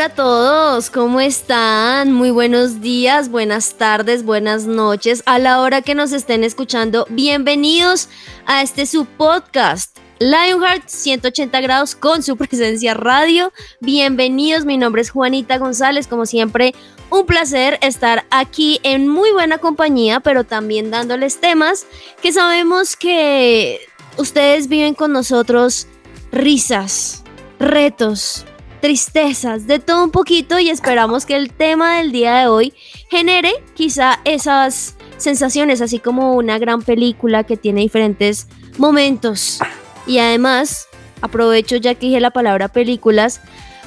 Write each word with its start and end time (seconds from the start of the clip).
Hola, 0.00 0.06
a 0.06 0.14
todos, 0.14 0.88
¿cómo 0.88 1.20
están? 1.20 2.14
Muy 2.14 2.30
buenos 2.30 2.80
días, 2.80 3.28
buenas 3.28 3.74
tardes, 3.74 4.24
buenas 4.24 4.64
noches. 4.64 5.22
A 5.26 5.38
la 5.38 5.60
hora 5.60 5.82
que 5.82 5.94
nos 5.94 6.12
estén 6.12 6.42
escuchando, 6.42 7.06
bienvenidos 7.10 8.08
a 8.46 8.62
este 8.62 8.86
su 8.86 9.04
podcast. 9.04 9.98
Lionheart 10.18 10.88
180 10.88 11.60
grados 11.60 11.94
con 11.94 12.22
su 12.22 12.34
presencia 12.38 12.94
radio. 12.94 13.52
Bienvenidos, 13.82 14.64
mi 14.64 14.78
nombre 14.78 15.02
es 15.02 15.10
Juanita 15.10 15.58
González, 15.58 16.06
como 16.06 16.24
siempre, 16.24 16.74
un 17.10 17.26
placer 17.26 17.78
estar 17.82 18.24
aquí 18.30 18.80
en 18.82 19.06
muy 19.06 19.32
buena 19.32 19.58
compañía, 19.58 20.20
pero 20.20 20.44
también 20.44 20.90
dándoles 20.90 21.40
temas 21.40 21.84
que 22.22 22.32
sabemos 22.32 22.96
que 22.96 23.80
ustedes 24.16 24.68
viven 24.68 24.94
con 24.94 25.12
nosotros 25.12 25.88
risas, 26.32 27.22
retos, 27.58 28.46
tristezas, 28.80 29.66
de 29.66 29.78
todo 29.78 30.04
un 30.04 30.10
poquito 30.10 30.58
y 30.58 30.70
esperamos 30.70 31.26
que 31.26 31.36
el 31.36 31.52
tema 31.52 31.98
del 31.98 32.12
día 32.12 32.36
de 32.36 32.46
hoy 32.48 32.74
genere 33.10 33.52
quizá 33.74 34.20
esas 34.24 34.96
sensaciones, 35.16 35.80
así 35.80 35.98
como 35.98 36.34
una 36.34 36.58
gran 36.58 36.82
película 36.82 37.44
que 37.44 37.56
tiene 37.56 37.82
diferentes 37.82 38.48
momentos. 38.78 39.60
Y 40.06 40.18
además, 40.18 40.88
aprovecho 41.20 41.76
ya 41.76 41.94
que 41.94 42.06
dije 42.06 42.20
la 42.20 42.30
palabra 42.30 42.68
películas, 42.68 43.40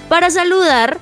para 0.09 0.29
saludar 0.29 0.99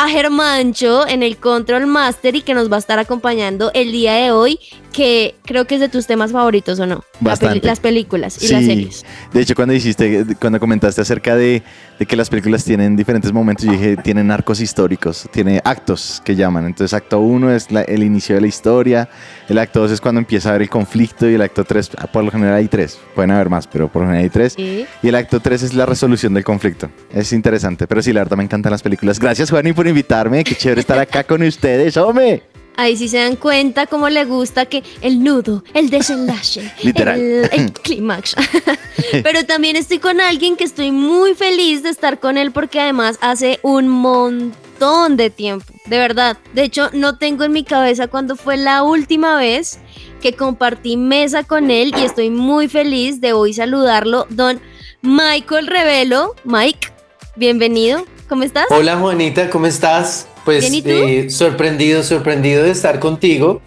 a 0.00 0.08
Germancho 0.08 1.06
en 1.06 1.22
el 1.22 1.36
Control 1.36 1.86
Master 1.86 2.34
y 2.34 2.40
que 2.40 2.54
nos 2.54 2.72
va 2.72 2.76
a 2.76 2.78
estar 2.78 2.98
acompañando 2.98 3.70
el 3.74 3.92
día 3.92 4.14
de 4.14 4.30
hoy, 4.30 4.58
que 4.94 5.34
creo 5.44 5.66
que 5.66 5.74
es 5.74 5.80
de 5.82 5.90
tus 5.90 6.06
temas 6.06 6.32
favoritos 6.32 6.80
o 6.80 6.86
no. 6.86 7.04
Bastante. 7.20 7.66
las 7.66 7.80
películas 7.80 8.42
y 8.42 8.48
las 8.48 8.64
series. 8.64 9.04
De 9.30 9.42
hecho, 9.42 9.54
cuando 9.54 9.74
dijiste, 9.74 10.24
cuando 10.40 10.58
comentaste 10.58 11.02
acerca 11.02 11.36
de, 11.36 11.62
de, 11.98 12.06
que 12.06 12.16
las 12.16 12.30
películas 12.30 12.64
tienen 12.64 12.96
diferentes 12.96 13.30
momentos, 13.30 13.66
yo 13.66 13.72
dije, 13.72 13.98
tienen 13.98 14.30
arcos 14.30 14.62
históricos, 14.62 15.28
tiene 15.30 15.60
actos 15.64 16.22
que 16.24 16.34
llaman. 16.34 16.64
Entonces, 16.64 16.94
acto 16.94 17.20
uno 17.20 17.52
es 17.52 17.68
el 17.70 18.02
inicio 18.02 18.36
de 18.36 18.40
la 18.40 18.46
historia, 18.46 19.10
el 19.50 19.58
acto 19.58 19.80
dos 19.80 19.90
es 19.90 20.00
cuando 20.00 20.18
empieza 20.18 20.48
a 20.48 20.52
haber 20.52 20.62
el 20.62 20.70
conflicto 20.70 21.28
y 21.28 21.34
el 21.34 21.42
acto 21.42 21.62
tres, 21.64 21.90
por 22.10 22.24
lo 22.24 22.30
general 22.30 22.54
hay 22.54 22.68
tres, 22.68 22.98
pueden 23.14 23.32
haber 23.32 23.50
más, 23.50 23.66
pero 23.66 23.88
por 23.88 24.00
lo 24.00 24.08
general 24.08 24.24
hay 24.24 24.30
tres. 24.30 24.56
Y 24.58 25.08
el 25.08 25.14
acto 25.14 25.40
tres 25.40 25.62
es 25.62 25.74
la 25.74 25.84
resolución 25.84 26.32
del 26.32 26.42
conflicto. 26.42 26.88
Es 27.12 27.34
interesante, 27.34 27.86
pero 27.86 28.00
sí, 28.00 28.14
la 28.14 28.22
verdad 28.22 28.38
me 28.38 28.44
encantan 28.44 28.72
las 28.72 28.82
películas. 28.82 29.20
Gracias, 29.20 29.50
Juan, 29.50 29.74
por 29.74 29.89
invitarme. 29.90 30.44
Qué 30.44 30.54
chévere 30.54 30.80
estar 30.80 30.98
acá 30.98 31.24
con 31.24 31.42
ustedes, 31.42 31.96
hombre. 31.96 32.42
Ahí 32.76 32.96
sí 32.96 33.08
se 33.08 33.18
dan 33.18 33.36
cuenta 33.36 33.86
cómo 33.86 34.08
le 34.08 34.24
gusta 34.24 34.64
que 34.64 34.82
el 35.02 35.22
nudo, 35.22 35.62
el 35.74 35.90
desenlace, 35.90 36.72
el, 36.82 37.72
clímax. 37.72 38.34
Pero 39.22 39.44
también 39.44 39.76
estoy 39.76 39.98
con 39.98 40.18
alguien 40.20 40.56
que 40.56 40.64
estoy 40.64 40.90
muy 40.90 41.34
feliz 41.34 41.82
de 41.82 41.90
estar 41.90 42.18
con 42.20 42.38
él 42.38 42.52
porque 42.52 42.80
además 42.80 43.18
hace 43.20 43.58
un 43.62 43.88
montón 43.88 45.18
de 45.18 45.28
tiempo, 45.28 45.66
de 45.86 45.98
verdad. 45.98 46.38
De 46.54 46.62
hecho, 46.62 46.88
no 46.94 47.18
tengo 47.18 47.44
en 47.44 47.52
mi 47.52 47.64
cabeza 47.64 48.08
cuándo 48.08 48.34
fue 48.34 48.56
la 48.56 48.82
última 48.82 49.36
vez 49.36 49.78
que 50.22 50.32
compartí 50.32 50.96
mesa 50.96 51.44
con 51.44 51.70
él 51.70 51.92
y 51.98 52.04
estoy 52.04 52.30
muy 52.30 52.68
feliz 52.68 53.20
de 53.20 53.34
hoy 53.34 53.52
saludarlo, 53.52 54.26
don 54.30 54.58
Michael 55.02 55.66
Revelo. 55.66 56.34
Mike, 56.44 56.88
bienvenido, 57.36 58.06
¿cómo 58.30 58.44
estás? 58.44 58.66
Hola 58.70 58.96
Juanita, 58.96 59.50
¿cómo 59.50 59.66
estás? 59.66 60.28
Pues 60.44 60.70
eh, 60.72 61.28
sorprendido, 61.28 62.02
sorprendido 62.04 62.62
de 62.62 62.70
estar 62.70 63.00
contigo. 63.00 63.60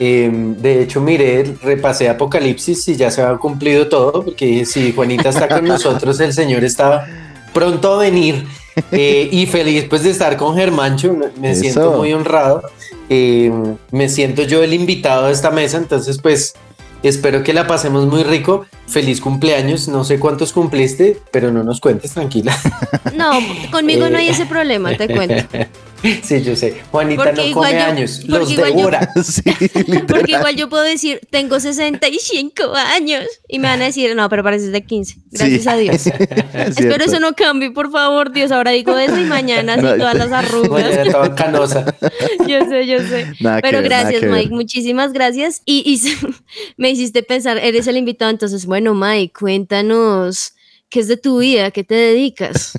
Em, 0.00 0.56
de 0.56 0.82
hecho, 0.82 1.02
miré, 1.02 1.54
repasé 1.62 2.08
Apocalipsis 2.08 2.88
y 2.88 2.96
ya 2.96 3.10
se 3.10 3.22
ha 3.22 3.36
cumplido 3.36 3.88
todo, 3.88 4.24
porque 4.24 4.64
si 4.64 4.92
Juanita 4.92 5.28
está 5.28 5.48
con 5.48 5.64
nosotros, 5.68 6.18
el 6.20 6.32
Señor 6.32 6.64
está 6.64 7.06
pronto 7.52 7.94
a 7.94 7.98
venir. 7.98 8.46
Eh, 8.90 9.28
y 9.32 9.46
feliz 9.46 9.84
pues 9.88 10.02
de 10.02 10.10
estar 10.10 10.36
con 10.36 10.54
Germancho, 10.56 11.16
me 11.38 11.54
siento 11.54 11.92
muy 11.92 12.12
honrado. 12.12 12.62
Em, 13.10 13.76
me 13.90 14.08
siento 14.08 14.42
yo 14.42 14.62
el 14.62 14.72
invitado 14.72 15.26
de 15.26 15.32
esta 15.32 15.50
mesa, 15.50 15.76
entonces 15.76 16.18
pues 16.18 16.54
espero 17.02 17.42
que 17.42 17.52
la 17.52 17.66
pasemos 17.66 18.06
muy 18.06 18.22
rico. 18.22 18.66
Feliz 18.86 19.20
cumpleaños, 19.20 19.88
no 19.88 20.04
sé 20.04 20.18
cuántos 20.18 20.52
cumpliste, 20.52 21.20
pero 21.30 21.50
no 21.50 21.62
nos 21.62 21.80
cuentes, 21.80 22.12
tranquila. 22.12 22.56
No, 23.14 23.30
conmigo 23.70 24.08
no 24.08 24.18
hay 24.18 24.28
ese 24.28 24.46
problema, 24.46 24.96
te 24.96 25.08
cuento. 25.08 25.44
Sí, 26.22 26.42
yo 26.42 26.54
sé. 26.56 26.82
Juanita 26.90 27.32
no 27.32 27.42
come 27.52 27.80
años, 27.80 28.24
los 28.24 28.54
devora. 28.54 29.00
porque 30.08 30.32
igual 30.32 30.56
yo 30.56 30.68
puedo 30.68 30.82
decir, 30.82 31.20
tengo 31.30 31.58
65 31.58 32.74
años 32.74 33.24
y 33.48 33.58
me 33.58 33.68
van 33.68 33.82
a 33.82 33.86
decir, 33.86 34.14
no, 34.14 34.28
pero 34.28 34.42
pareces 34.42 34.72
de 34.72 34.84
15. 34.84 35.16
Gracias 35.32 35.66
a 35.66 35.76
Dios. 35.76 36.06
Espero 36.54 37.04
eso 37.04 37.20
no 37.20 37.32
cambie, 37.32 37.70
por 37.70 37.90
favor, 37.90 38.32
Dios. 38.32 38.52
Ahora 38.52 38.70
digo 38.72 38.96
eso 38.98 39.18
y 39.18 39.24
mañana 39.24 39.74
así 39.74 39.82
todas 39.82 40.14
las 40.14 40.32
arrugas. 40.32 40.96
estaba 40.96 41.34
canosa. 41.34 41.96
yo 42.46 42.64
sé, 42.68 42.86
yo 42.86 42.98
sé. 43.00 43.32
pero 43.62 43.82
gracias, 43.82 44.22
Mike. 44.22 44.50
Muchísimas 44.50 45.12
gracias. 45.12 45.62
Y, 45.64 45.82
y 45.86 46.28
me 46.76 46.90
hiciste 46.90 47.22
pensar, 47.22 47.58
eres 47.58 47.86
el 47.86 47.96
invitado, 47.96 48.30
entonces, 48.30 48.66
bueno, 48.66 48.94
Mike, 48.94 49.32
cuéntanos 49.38 50.52
¿Qué 50.88 51.00
es 51.00 51.08
de 51.08 51.16
tu 51.16 51.38
vida? 51.40 51.70
¿Qué 51.72 51.82
te 51.84 51.94
dedicas? 51.94 52.78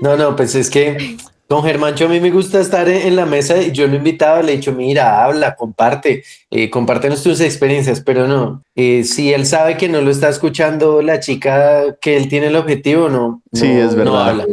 No, 0.00 0.16
no, 0.16 0.36
pues 0.36 0.54
es 0.54 0.70
que 0.70 1.16
con 1.50 1.64
Germancho 1.64 2.04
a 2.04 2.08
mí 2.08 2.20
me 2.20 2.30
gusta 2.30 2.60
estar 2.60 2.88
en, 2.88 3.16
la 3.16 3.26
mesa 3.26 3.60
y 3.60 3.72
yo 3.72 3.88
lo 3.88 3.96
invitaba, 3.96 4.40
le 4.40 4.52
he 4.52 4.56
dicho, 4.56 4.70
mira, 4.70 5.24
habla, 5.24 5.56
comparte, 5.56 6.22
eh, 6.48 6.70
compártenos 6.70 7.24
tus 7.24 7.40
experiencias, 7.40 8.00
pero 8.00 8.28
no, 8.28 8.62
eh, 8.76 9.02
si 9.02 9.32
él 9.32 9.44
sabe 9.44 9.76
que 9.76 9.88
no 9.88 10.00
lo 10.00 10.12
está 10.12 10.28
escuchando 10.28 11.02
la 11.02 11.18
chica 11.18 11.96
que 12.00 12.16
él 12.16 12.28
tiene 12.28 12.46
el 12.46 12.54
objetivo, 12.54 13.08
no. 13.08 13.42
Sí, 13.52 13.66
es 13.66 13.96
verdad. 13.96 14.46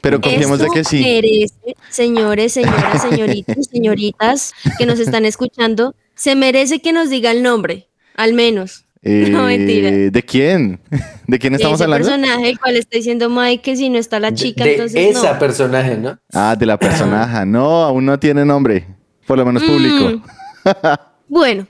Pero 0.00 0.18
confiemos 0.18 0.60
de 0.60 0.68
que 0.72 0.82
sí. 0.82 1.02
Merece, 1.02 1.76
señores, 1.90 2.54
señoras, 2.54 3.02
señoritas, 3.02 3.66
señoritas 3.70 4.52
que 4.78 4.86
nos 4.86 5.00
están 5.00 5.26
escuchando, 5.26 5.94
se 6.14 6.36
merece 6.36 6.80
que 6.80 6.94
nos 6.94 7.10
diga 7.10 7.32
el 7.32 7.42
nombre, 7.42 7.90
al 8.16 8.32
menos. 8.32 8.83
no, 9.30 9.44
mentira. 9.44 9.88
Eh, 9.90 10.10
¿De 10.10 10.22
quién? 10.22 10.80
¿De 11.26 11.38
quién 11.38 11.54
estamos 11.54 11.76
ese 11.76 11.84
hablando? 11.84 12.08
personaje, 12.08 12.48
el 12.48 12.58
cual 12.58 12.76
está 12.76 12.96
diciendo 12.96 13.28
Mike 13.28 13.62
que 13.62 13.76
si 13.76 13.90
no 13.90 13.98
está 13.98 14.18
la 14.18 14.32
chica, 14.32 14.64
de, 14.64 14.72
entonces 14.72 15.16
esa 15.16 15.38
personaje, 15.38 15.96
¿no? 15.96 16.18
Ah, 16.32 16.56
de 16.58 16.64
la 16.64 16.78
personaje. 16.78 17.44
No, 17.44 17.84
aún 17.84 18.06
no 18.06 18.18
tiene 18.18 18.44
nombre. 18.44 18.86
Por 19.26 19.38
lo 19.38 19.44
menos 19.46 19.62
público. 19.62 20.10
Mm. 20.10 20.22
bueno, 21.28 21.66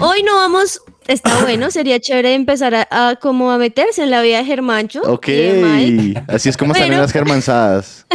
hoy 0.00 0.22
no 0.22 0.36
vamos... 0.36 0.80
Está 1.08 1.40
bueno, 1.42 1.70
sería 1.70 2.00
chévere 2.00 2.34
empezar 2.34 2.74
a, 2.74 3.16
como 3.20 3.52
a 3.52 3.58
meterse 3.58 4.02
en 4.02 4.10
la 4.10 4.22
vida 4.22 4.38
de 4.38 4.44
Germancho. 4.44 5.02
Ok, 5.02 5.28
así 6.26 6.48
es 6.48 6.56
como 6.56 6.74
salen 6.74 6.98
las 6.98 7.12
germanzadas. 7.12 8.06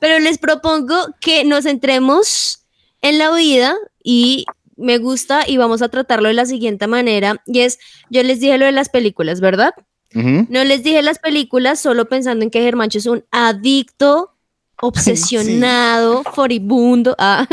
Pero 0.00 0.18
les 0.18 0.38
propongo 0.38 0.96
que 1.20 1.44
nos 1.44 1.62
centremos 1.62 2.64
en 3.02 3.18
la 3.18 3.32
vida 3.32 3.76
y 4.02 4.46
me 4.76 4.98
gusta 4.98 5.44
y 5.46 5.56
vamos 5.56 5.82
a 5.82 5.88
tratarlo 5.88 6.28
de 6.28 6.34
la 6.34 6.46
siguiente 6.46 6.86
manera. 6.86 7.42
Y 7.46 7.60
es, 7.60 7.78
yo 8.10 8.22
les 8.22 8.40
dije 8.40 8.58
lo 8.58 8.66
de 8.66 8.72
las 8.72 8.88
películas, 8.88 9.40
¿verdad? 9.40 9.74
No 10.14 10.62
les 10.64 10.82
dije 10.82 11.00
las 11.00 11.18
películas 11.18 11.80
solo 11.80 12.06
pensando 12.06 12.44
en 12.44 12.50
que 12.50 12.60
Germancho 12.60 12.98
es 12.98 13.06
un 13.06 13.24
adicto, 13.30 14.34
obsesionado, 14.82 16.22
furibundo 16.34 17.14
ah, 17.18 17.46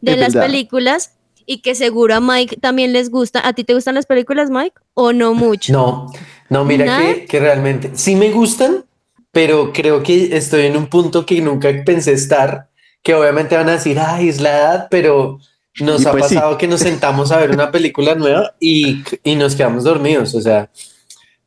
de 0.00 0.16
las 0.16 0.34
películas 0.34 1.12
y 1.46 1.60
que 1.60 1.74
seguro 1.74 2.14
a 2.14 2.20
Mike 2.20 2.58
también 2.58 2.92
les 2.92 3.10
gusta. 3.10 3.46
¿A 3.46 3.52
ti 3.52 3.64
te 3.64 3.74
gustan 3.74 3.94
las 3.94 4.06
películas, 4.06 4.50
Mike? 4.50 4.76
¿O 4.94 5.12
no 5.12 5.34
mucho? 5.34 5.72
No, 5.72 6.12
no, 6.50 6.64
mira 6.64 6.98
que, 6.98 7.26
que, 7.26 7.40
realmente 7.40 7.90
sí 7.94 8.16
me 8.16 8.30
gustan, 8.30 8.84
pero 9.32 9.72
creo 9.72 10.02
que 10.02 10.36
estoy 10.36 10.66
en 10.66 10.76
un 10.76 10.86
punto 10.86 11.26
que 11.26 11.40
nunca 11.40 11.70
pensé 11.84 12.12
estar, 12.12 12.68
que 13.02 13.14
obviamente 13.14 13.56
van 13.56 13.68
a 13.68 13.72
decir, 13.72 13.98
ay, 13.98 14.28
es 14.28 14.40
la 14.40 14.50
edad, 14.50 14.88
pero 14.90 15.38
nos 15.80 16.06
ha 16.06 16.12
pues 16.12 16.24
pasado 16.24 16.58
que 16.58 16.68
nos 16.68 16.80
sentamos 16.80 17.32
a 17.32 17.38
ver 17.38 17.50
una 17.50 17.70
película 17.70 18.14
nueva 18.14 18.54
y, 18.60 19.02
y, 19.22 19.34
nos 19.34 19.54
quedamos 19.56 19.84
dormidos, 19.84 20.34
o 20.34 20.40
sea. 20.40 20.70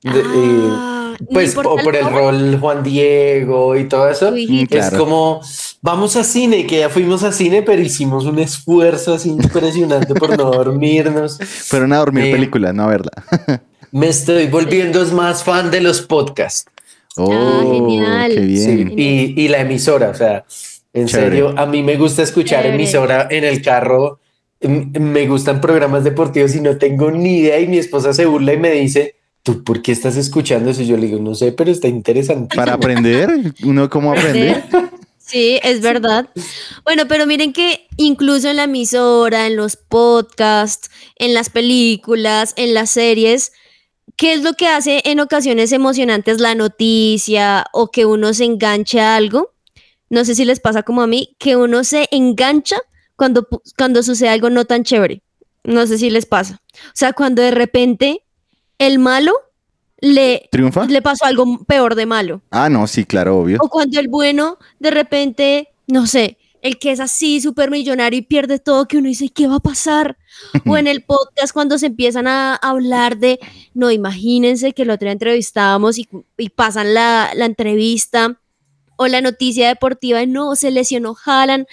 Ah, 0.06 1.16
pues 1.32 1.56
por 1.56 1.96
el 1.96 2.10
rol 2.10 2.60
Juan 2.60 2.84
Diego 2.84 3.76
y 3.76 3.88
todo 3.88 4.10
eso, 4.10 4.34
es 4.36 4.92
como 4.92 5.42
vamos 5.82 6.16
a 6.16 6.24
cine, 6.24 6.66
que 6.68 6.80
ya 6.80 6.90
fuimos 6.90 7.24
a 7.24 7.32
cine, 7.32 7.62
pero 7.62 7.82
hicimos 7.82 8.26
un 8.26 8.40
esfuerzo 8.40 9.14
así 9.14 9.30
impresionante 9.30 10.14
por 10.14 10.38
no 10.38 10.52
dormirnos. 10.52 11.38
Fueron 11.68 11.94
a 11.94 11.98
dormir 11.98 12.26
eh, 12.26 12.32
películas, 12.32 12.74
no 12.74 12.84
a 12.84 12.88
verla. 12.88 13.12
me 13.92 14.08
estoy 14.08 14.48
volviendo 14.48 15.04
más 15.08 15.44
fan 15.44 15.72
de 15.72 15.82
los 15.82 16.02
podcasts. 16.02 16.70
Oh, 17.16 17.32
ah, 17.34 17.64
genial. 17.64 18.32
Qué 18.34 18.40
bien. 18.42 18.94
y, 18.96 19.48
la 19.48 19.62
emisora, 19.62 20.10
o 20.10 20.14
sea, 20.14 20.46
en 20.98 21.08
serio, 21.08 21.54
a 21.56 21.66
mí 21.68 21.84
me 21.84 21.96
gusta 21.96 22.24
escuchar 22.24 22.66
emisora 22.66 23.28
en 23.30 23.44
el 23.44 23.62
carro. 23.62 24.20
Me 24.60 25.28
gustan 25.28 25.62
programas 25.62 26.04
deportivos 26.04 26.56
y 26.56 26.62
no 26.62 26.78
tengo 26.78 27.12
ni 27.12 27.40
idea. 27.40 27.60
Y 27.60 27.68
mi 27.68 27.78
esposa 27.78 28.14
se 28.14 28.26
burla 28.26 28.54
y 28.54 28.58
me 28.58 28.72
dice, 28.72 29.16
¿tú 29.44 29.64
por 29.64 29.84
qué 29.84 29.92
estás 29.92 30.18
escuchando 30.18 30.72
eso? 30.72 30.82
Y 30.82 30.88
yo 30.88 30.98
le 30.98 31.06
digo, 31.06 31.20
no 31.20 31.36
sé, 31.36 31.52
pero 31.52 31.70
está 31.70 31.88
interesante. 31.88 32.56
Para 32.56 32.74
aprender, 32.76 33.30
uno 33.64 33.90
cómo 33.90 34.12
aprender. 34.12 34.64
Sí, 35.20 35.60
es 35.62 35.82
verdad. 35.82 36.30
Bueno, 36.84 37.04
pero 37.08 37.28
miren 37.28 37.54
que 37.54 37.86
incluso 37.98 38.50
en 38.50 38.56
la 38.56 38.64
emisora, 38.64 39.46
en 39.46 39.56
los 39.56 39.76
podcasts, 39.76 40.90
en 41.18 41.34
las 41.34 41.50
películas, 41.50 42.54
en 42.56 42.74
las 42.74 42.90
series, 42.90 43.52
¿qué 44.16 44.34
es 44.34 44.42
lo 44.42 44.54
que 44.54 44.68
hace 44.68 45.02
en 45.06 45.20
ocasiones 45.20 45.74
emocionantes 45.74 46.40
la 46.40 46.56
noticia 46.56 47.66
o 47.74 47.92
que 47.92 48.06
uno 48.06 48.34
se 48.34 48.46
enganche 48.46 49.02
a 49.02 49.18
algo? 49.18 49.52
No 50.10 50.26
sé 50.26 50.36
si 50.36 50.46
les 50.46 50.60
pasa 50.60 50.84
como 50.84 51.02
a 51.02 51.08
mí, 51.08 51.36
que 51.40 51.56
uno 51.56 51.84
se 51.84 52.08
engancha 52.12 52.78
cuando, 53.16 53.48
cuando 53.78 54.04
sucede 54.04 54.30
algo 54.30 54.50
no 54.50 54.66
tan 54.66 54.84
chévere. 54.84 55.22
No 55.64 55.86
sé 55.86 55.98
si 55.98 56.10
les 56.10 56.26
pasa. 56.26 56.62
O 56.74 56.92
sea, 56.94 57.14
cuando 57.14 57.42
de 57.42 57.52
repente 57.52 58.24
el 58.80 59.00
malo 59.00 59.34
le, 60.00 60.48
¿Triunfa? 60.52 60.86
le 60.86 61.02
pasó 61.02 61.26
algo 61.26 61.66
peor 61.66 61.96
de 61.96 62.06
malo. 62.06 62.42
Ah, 62.52 62.70
no, 62.70 62.88
sí, 62.88 63.06
claro, 63.06 63.40
obvio. 63.40 63.58
O 63.62 63.70
cuando 63.70 64.00
el 64.00 64.08
bueno 64.08 64.58
de 64.80 64.92
repente, 64.92 65.70
no 65.88 66.08
sé, 66.08 66.38
el 66.62 66.80
que 66.80 66.92
es 66.92 67.00
así 67.00 67.42
súper 67.42 67.72
millonario 67.72 68.20
y 68.20 68.24
pierde 68.24 68.60
todo, 68.60 68.88
que 68.88 68.98
uno 68.98 69.08
dice, 69.08 69.30
¿qué 69.30 69.48
va 69.48 69.56
a 69.56 69.60
pasar? 69.60 70.18
o 70.66 70.78
en 70.78 70.88
el 70.88 71.04
podcast 71.06 71.54
cuando 71.54 71.78
se 71.78 71.88
empiezan 71.88 72.28
a 72.28 72.56
hablar 72.56 73.18
de, 73.18 73.40
no, 73.74 73.90
imagínense 73.92 74.74
que 74.74 74.84
el 74.84 74.92
otro 74.92 75.06
día 75.06 75.14
entrevistábamos 75.14 75.98
y, 75.98 76.08
pasan 76.56 76.94
la, 76.94 77.32
la, 77.36 77.46
entrevista 77.46 78.40
o 78.98 79.08
la 79.08 79.22
noticia 79.22 79.70
deportiva, 79.70 80.26
no, 80.26 80.56
se 80.56 80.72
lesionó 80.72 81.16
Haaland, 81.26 81.66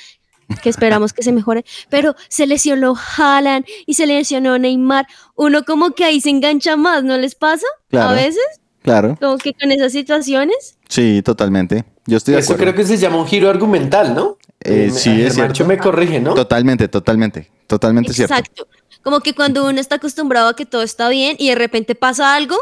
que 0.63 0.69
esperamos 0.69 1.13
que 1.13 1.23
se 1.23 1.33
mejore, 1.33 1.65
pero 1.89 2.15
se 2.29 2.47
lesionó 2.47 2.95
Haaland 2.97 3.65
y 3.87 3.95
se 3.95 4.07
lesionó 4.07 4.59
Neymar, 4.59 5.07
uno 5.35 5.65
como 5.65 5.91
que 5.91 6.05
ahí 6.05 6.21
se 6.21 6.31
engancha 6.31 6.77
más, 6.77 7.03
¿no 7.03 7.17
les 7.19 7.35
pasa? 7.35 7.67
a 7.93 8.13
veces. 8.13 8.45
Claro. 8.83 9.17
Como 9.19 9.39
que 9.39 9.55
con 9.55 9.73
esas 9.73 9.93
situaciones. 9.93 10.77
Sí, 10.89 11.23
totalmente. 11.23 11.85
Yo 12.07 12.19
estoy 12.19 12.35
de 12.35 12.41
Eso 12.41 12.57
creo 12.57 12.75
que 12.75 12.85
se 12.85 12.99
llama 12.99 13.17
un 13.17 13.27
giro 13.27 13.49
argumental, 13.49 14.15
¿no? 14.15 14.37
Eh, 14.61 14.91
sí, 14.93 15.23
es 15.23 15.35
cierto. 15.35 15.65
me 15.65 15.79
corrige, 15.79 16.21
¿no? 16.21 16.35
Totalmente, 16.35 16.89
totalmente, 16.89 17.51
totalmente 17.67 18.13
cierto. 18.13 18.35
Exacto. 18.35 18.69
Como 19.03 19.21
que 19.21 19.35
cuando 19.35 19.67
uno 19.67 19.81
está 19.81 19.97
acostumbrado 19.97 20.49
a 20.49 20.57
que 20.57 20.67
todo 20.67 20.83
está 20.83 21.09
bien 21.09 21.37
y 21.39 21.49
de 21.49 21.55
repente 21.55 21.95
pasa 21.95 22.35
algo 22.35 22.57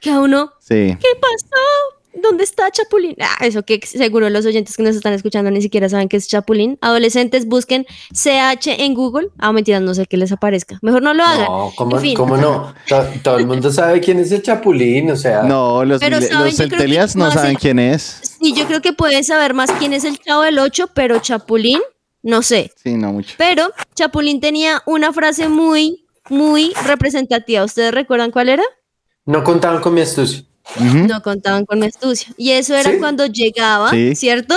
que 0.00 0.10
a 0.10 0.20
uno, 0.20 0.52
sí. 0.60 0.96
¿qué 1.00 1.08
pasó? 1.20 1.97
¿Dónde 2.22 2.44
está 2.44 2.70
Chapulín? 2.70 3.16
Ah, 3.20 3.46
eso 3.46 3.62
que 3.64 3.80
seguro 3.84 4.28
los 4.30 4.46
oyentes 4.46 4.76
que 4.76 4.82
nos 4.82 4.96
están 4.96 5.12
escuchando 5.12 5.50
ni 5.50 5.62
siquiera 5.62 5.88
saben 5.88 6.08
qué 6.08 6.16
es 6.16 6.28
Chapulín. 6.28 6.78
Adolescentes 6.80 7.46
busquen 7.46 7.86
CH 8.12 8.68
en 8.78 8.94
Google. 8.94 9.28
Ah, 9.38 9.52
mentiras, 9.52 9.82
no 9.82 9.94
sé 9.94 10.06
qué 10.06 10.16
les 10.16 10.32
aparezca. 10.32 10.78
Mejor 10.82 11.02
no 11.02 11.14
lo 11.14 11.24
hagan. 11.24 11.46
No, 11.46 11.72
¿cómo, 11.76 12.36
no? 12.36 12.74
Todo, 13.22 13.38
el 13.38 13.46
mundo 13.46 13.70
sabe 13.70 14.00
quién 14.00 14.18
es 14.18 14.32
el 14.32 14.42
Chapulín, 14.42 15.10
o 15.10 15.16
sea. 15.16 15.42
No, 15.42 15.84
los, 15.84 16.00
centelias 16.00 17.16
no 17.16 17.30
saben 17.30 17.56
quién 17.56 17.78
es. 17.78 18.36
Sí, 18.40 18.52
yo 18.54 18.66
creo 18.66 18.80
que 18.80 18.92
pueden 18.92 19.24
saber 19.24 19.54
más 19.54 19.70
quién 19.72 19.92
es 19.92 20.04
el 20.04 20.18
Chavo 20.18 20.42
del 20.42 20.58
8, 20.58 20.90
pero 20.94 21.18
Chapulín, 21.18 21.80
no 22.22 22.42
sé. 22.42 22.72
Sí, 22.82 22.94
no 22.94 23.12
mucho. 23.12 23.34
Pero 23.38 23.70
Chapulín 23.94 24.40
tenía 24.40 24.82
una 24.86 25.12
frase 25.12 25.48
muy, 25.48 26.06
muy 26.28 26.72
representativa. 26.86 27.64
¿Ustedes 27.64 27.92
recuerdan 27.92 28.30
cuál 28.30 28.48
era? 28.48 28.62
No 29.24 29.44
contaban 29.44 29.80
con 29.82 29.94
mi 29.94 30.00
astucia. 30.00 30.47
No 30.76 31.22
contaban 31.22 31.64
con 31.64 31.78
mi 31.78 31.86
astucia. 31.86 32.32
Y 32.36 32.50
eso 32.52 32.74
era 32.74 32.98
cuando 32.98 33.26
llegaba, 33.26 33.90
¿cierto? 34.14 34.56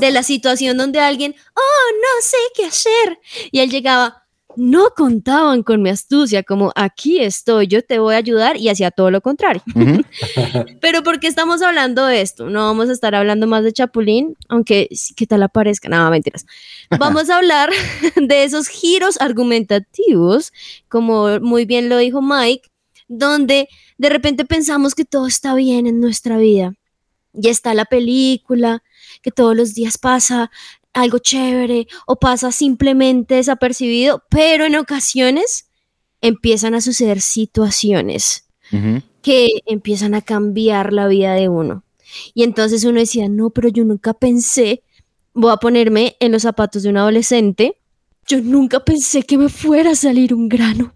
De 0.00 0.10
la 0.10 0.22
situación 0.22 0.76
donde 0.76 1.00
alguien, 1.00 1.34
oh, 1.54 1.94
no 1.94 2.22
sé 2.22 2.36
qué 2.54 2.66
hacer. 2.66 3.18
Y 3.50 3.60
él 3.60 3.70
llegaba, 3.70 4.28
no 4.58 4.90
contaban 4.96 5.62
con 5.62 5.82
mi 5.82 5.90
astucia, 5.90 6.42
como 6.42 6.72
aquí 6.74 7.20
estoy, 7.20 7.68
yo 7.68 7.82
te 7.82 8.00
voy 8.00 8.14
a 8.14 8.18
ayudar 8.18 8.56
y 8.56 8.68
hacía 8.68 8.90
todo 8.90 9.10
lo 9.10 9.20
contrario. 9.20 9.62
Pero 10.80 11.02
¿por 11.04 11.20
qué 11.20 11.28
estamos 11.28 11.62
hablando 11.62 12.04
de 12.06 12.20
esto? 12.20 12.50
No 12.50 12.64
vamos 12.64 12.88
a 12.88 12.92
estar 12.92 13.14
hablando 13.14 13.46
más 13.46 13.62
de 13.62 13.72
Chapulín, 13.72 14.36
aunque 14.48 14.88
qué 15.14 15.26
tal 15.26 15.44
aparezca, 15.44 15.88
nada, 15.88 16.10
mentiras. 16.10 16.44
Vamos 16.98 17.30
a 17.30 17.36
hablar 17.36 17.70
de 18.16 18.44
esos 18.44 18.66
giros 18.68 19.20
argumentativos, 19.20 20.52
como 20.88 21.38
muy 21.40 21.64
bien 21.64 21.88
lo 21.88 21.98
dijo 21.98 22.20
Mike, 22.20 22.68
donde 23.08 23.68
de 23.96 24.08
repente 24.08 24.44
pensamos 24.44 24.94
que 24.94 25.04
todo 25.04 25.26
está 25.26 25.54
bien 25.54 25.86
en 25.86 26.00
nuestra 26.00 26.36
vida. 26.36 26.74
Y 27.32 27.48
está 27.48 27.74
la 27.74 27.84
película, 27.84 28.82
que 29.22 29.30
todos 29.30 29.56
los 29.56 29.74
días 29.74 29.98
pasa 29.98 30.50
algo 30.92 31.18
chévere 31.18 31.86
o 32.06 32.16
pasa 32.16 32.52
simplemente 32.52 33.36
desapercibido, 33.36 34.22
pero 34.30 34.64
en 34.64 34.76
ocasiones 34.76 35.68
empiezan 36.20 36.74
a 36.74 36.80
suceder 36.80 37.20
situaciones 37.20 38.44
que 39.22 39.48
empiezan 39.64 40.14
a 40.14 40.20
cambiar 40.20 40.92
la 40.92 41.08
vida 41.08 41.34
de 41.34 41.48
uno. 41.48 41.84
Y 42.34 42.42
entonces 42.42 42.84
uno 42.84 43.00
decía, 43.00 43.28
no, 43.28 43.50
pero 43.50 43.68
yo 43.68 43.84
nunca 43.84 44.14
pensé, 44.14 44.82
voy 45.32 45.52
a 45.52 45.56
ponerme 45.56 46.16
en 46.20 46.32
los 46.32 46.42
zapatos 46.42 46.82
de 46.82 46.90
un 46.90 46.98
adolescente, 46.98 47.80
yo 48.26 48.40
nunca 48.42 48.80
pensé 48.80 49.22
que 49.22 49.38
me 49.38 49.48
fuera 49.48 49.92
a 49.92 49.94
salir 49.94 50.34
un 50.34 50.48
grano. 50.48 50.94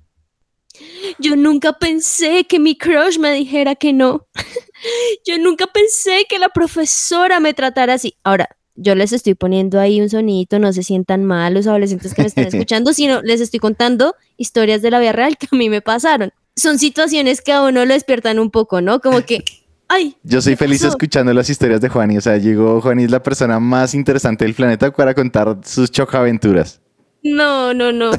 Yo 1.18 1.36
nunca 1.36 1.74
pensé 1.74 2.44
que 2.44 2.58
mi 2.58 2.76
crush 2.76 3.18
me 3.18 3.32
dijera 3.32 3.74
que 3.74 3.92
no. 3.92 4.26
Yo 5.26 5.38
nunca 5.38 5.66
pensé 5.66 6.26
que 6.28 6.38
la 6.38 6.48
profesora 6.48 7.40
me 7.40 7.54
tratara 7.54 7.94
así. 7.94 8.16
Ahora, 8.24 8.48
yo 8.74 8.94
les 8.94 9.12
estoy 9.12 9.34
poniendo 9.34 9.78
ahí 9.78 10.00
un 10.00 10.08
sonito, 10.08 10.58
no 10.58 10.72
se 10.72 10.82
sientan 10.82 11.24
mal 11.24 11.54
los 11.54 11.66
adolescentes 11.66 12.14
que 12.14 12.22
me 12.22 12.28
están 12.28 12.44
escuchando, 12.48 12.92
sino 12.92 13.22
les 13.22 13.40
estoy 13.40 13.60
contando 13.60 14.14
historias 14.36 14.82
de 14.82 14.90
la 14.90 14.98
vida 14.98 15.12
real 15.12 15.36
que 15.36 15.46
a 15.50 15.56
mí 15.56 15.68
me 15.68 15.82
pasaron. 15.82 16.32
Son 16.56 16.78
situaciones 16.78 17.40
que 17.40 17.52
a 17.52 17.62
uno 17.62 17.84
lo 17.84 17.94
despiertan 17.94 18.38
un 18.38 18.50
poco, 18.50 18.80
¿no? 18.80 19.00
Como 19.00 19.22
que, 19.22 19.44
ay. 19.88 20.16
Yo 20.22 20.42
soy 20.42 20.56
feliz 20.56 20.82
escuchando 20.82 21.32
las 21.32 21.48
historias 21.48 21.80
de 21.80 21.88
Juani. 21.88 22.18
O 22.18 22.20
sea, 22.20 22.36
llegó 22.38 22.80
Juani 22.80 23.04
es 23.04 23.10
la 23.10 23.22
persona 23.22 23.60
más 23.60 23.94
interesante 23.94 24.44
del 24.44 24.54
planeta 24.54 24.90
para 24.90 25.14
contar 25.14 25.58
sus 25.64 25.90
chocaventuras. 25.90 26.80
No, 27.22 27.72
no, 27.72 27.92
no. 27.92 28.10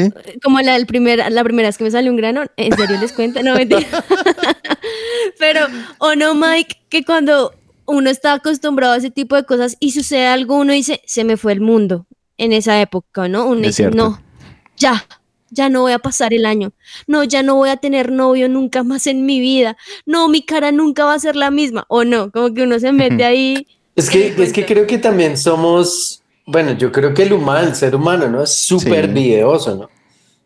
Como 0.42 0.60
la, 0.60 0.76
el 0.76 0.86
primer, 0.86 1.30
la 1.32 1.44
primera 1.44 1.68
vez 1.68 1.78
que 1.78 1.84
me 1.84 1.90
sale 1.90 2.10
un 2.10 2.16
grano, 2.16 2.44
¿en 2.56 2.76
serio 2.76 2.98
les 3.00 3.12
cuento? 3.12 3.42
No, 3.42 3.54
mentira. 3.54 3.86
Pero, 5.38 5.66
o 5.98 6.14
no, 6.14 6.34
Mike, 6.34 6.76
que 6.88 7.04
cuando 7.04 7.54
uno 7.86 8.10
está 8.10 8.34
acostumbrado 8.34 8.94
a 8.94 8.96
ese 8.98 9.10
tipo 9.10 9.36
de 9.36 9.44
cosas 9.44 9.76
y 9.80 9.90
sucede 9.90 10.26
algo, 10.26 10.56
uno 10.56 10.72
dice, 10.72 11.02
se 11.06 11.24
me 11.24 11.36
fue 11.36 11.52
el 11.52 11.60
mundo 11.60 12.06
en 12.38 12.52
esa 12.52 12.80
época, 12.80 13.28
¿no? 13.28 13.46
Uno 13.46 13.60
dice, 13.62 13.90
no, 13.90 14.22
ya, 14.76 15.06
ya 15.50 15.68
no 15.68 15.82
voy 15.82 15.92
a 15.92 15.98
pasar 15.98 16.32
el 16.32 16.46
año. 16.46 16.72
No, 17.06 17.24
ya 17.24 17.42
no 17.42 17.56
voy 17.56 17.70
a 17.70 17.76
tener 17.76 18.12
novio 18.12 18.48
nunca 18.48 18.84
más 18.84 19.06
en 19.06 19.26
mi 19.26 19.40
vida. 19.40 19.76
No, 20.06 20.28
mi 20.28 20.42
cara 20.42 20.72
nunca 20.72 21.04
va 21.04 21.14
a 21.14 21.18
ser 21.18 21.36
la 21.36 21.50
misma. 21.50 21.84
O 21.88 22.04
no, 22.04 22.30
como 22.30 22.54
que 22.54 22.62
uno 22.62 22.78
se 22.78 22.92
mete 22.92 23.24
ahí. 23.24 23.66
Es 23.94 24.08
que, 24.08 24.34
es 24.38 24.52
que 24.52 24.64
creo 24.64 24.86
que 24.86 24.98
también 24.98 25.36
somos 25.36 26.21
bueno, 26.46 26.72
yo 26.72 26.90
creo 26.90 27.14
que 27.14 27.22
el 27.22 27.32
humano, 27.32 27.68
el 27.68 27.74
ser 27.74 27.94
humano, 27.94 28.28
¿no? 28.28 28.42
Es 28.42 28.54
súper 28.54 29.08
videoso, 29.08 29.76
¿no? 29.76 29.90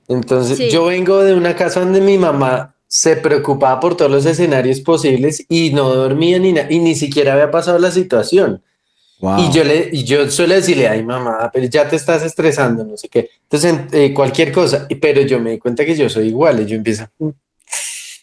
Entonces, 0.09 0.73
yo 0.73 0.87
vengo 0.87 1.23
de 1.23 1.35
una 1.35 1.57
casa 1.57 1.81
donde 1.81 2.01
mi 2.01 2.17
mamá 2.17 2.75
se 2.87 3.17
preocupaba 3.17 3.81
por 3.81 3.97
todos 3.97 4.11
los 4.11 4.25
escenarios 4.25 4.81
posibles 4.81 5.45
y 5.49 5.71
no 5.71 5.93
dormía 5.93 6.39
ni 6.39 6.55
y 6.71 6.79
ni 6.79 6.95
siquiera 6.95 7.33
había 7.33 7.51
pasado 7.51 7.79
la 7.79 7.91
situación. 7.91 8.63
Y 9.39 9.51
yo 9.51 9.65
le, 9.65 9.89
y 9.93 10.05
yo 10.05 10.31
suelo 10.31 10.55
decirle, 10.55 10.89
ay 10.89 11.03
mamá, 11.03 11.51
pero 11.53 11.67
ya 11.67 11.89
te 11.89 11.97
estás 11.97 12.23
estresando, 12.23 12.85
no 12.85 12.97
sé 12.99 13.09
qué. 13.09 13.31
Entonces, 13.43 13.75
eh, 13.93 14.13
cualquier 14.13 14.53
cosa, 14.53 14.87
pero 15.01 15.23
yo 15.23 15.41
me 15.41 15.53
di 15.53 15.59
cuenta 15.59 15.87
que 15.87 15.97
yo 15.97 16.09
soy 16.11 16.29
igual, 16.29 16.61
y 16.61 16.67
yo 16.67 16.77
empiezo, 16.77 17.09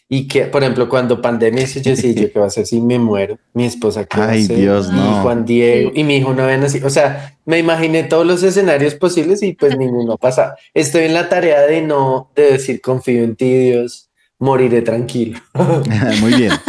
y 0.08 0.28
que, 0.28 0.46
por 0.46 0.62
ejemplo, 0.62 0.88
cuando 0.88 1.22
pandemia, 1.22 1.64
yo 1.64 1.80
decía, 1.82 2.12
yo 2.12 2.30
qué 2.30 2.38
va 2.38 2.44
a 2.44 2.48
hacer 2.48 2.66
si 2.66 2.80
me 2.80 2.98
muero, 2.98 3.38
mi 3.54 3.64
esposa 3.64 4.04
qué 4.04 4.20
Ay, 4.20 4.46
Dios, 4.46 4.90
no. 4.90 5.22
Juan 5.22 5.46
Diego 5.46 5.92
y 5.94 6.04
mi 6.04 6.16
hijo 6.16 6.34
no 6.34 6.46
ven 6.46 6.62
así. 6.62 6.80
O 6.84 6.90
sea, 6.90 7.38
me 7.46 7.58
imaginé 7.58 8.04
todos 8.04 8.26
los 8.26 8.42
escenarios 8.42 8.94
posibles 8.94 9.42
y 9.42 9.54
pues 9.54 9.78
ninguno 9.78 10.18
pasa. 10.18 10.56
Estoy 10.74 11.04
en 11.04 11.14
la 11.14 11.28
tarea 11.28 11.62
de 11.62 11.80
no, 11.80 12.30
de 12.36 12.52
decir 12.52 12.82
confío 12.82 13.24
en 13.24 13.34
ti, 13.34 13.70
Dios, 13.70 14.10
moriré 14.38 14.82
tranquilo. 14.82 15.40
Muy 16.20 16.34
bien. 16.34 16.52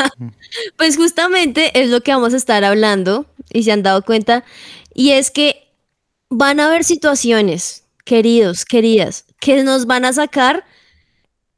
Pues 0.78 0.96
justamente 0.96 1.72
es 1.74 1.90
lo 1.90 2.00
que 2.00 2.14
vamos 2.14 2.34
a 2.34 2.38
estar 2.38 2.64
hablando 2.64 3.26
y 3.52 3.64
se 3.64 3.74
han 3.74 3.84
dado 3.84 4.04
cuenta. 4.04 4.46
Y 4.94 5.12
es 5.12 5.30
que 5.30 5.68
van 6.30 6.62
a 6.62 6.68
haber 6.68 6.86
situaciones, 6.86 7.84
queridos, 8.06 8.64
queridas, 8.64 9.26
que 9.42 9.64
nos 9.64 9.86
van 9.86 10.06
a 10.06 10.14
sacar 10.14 10.64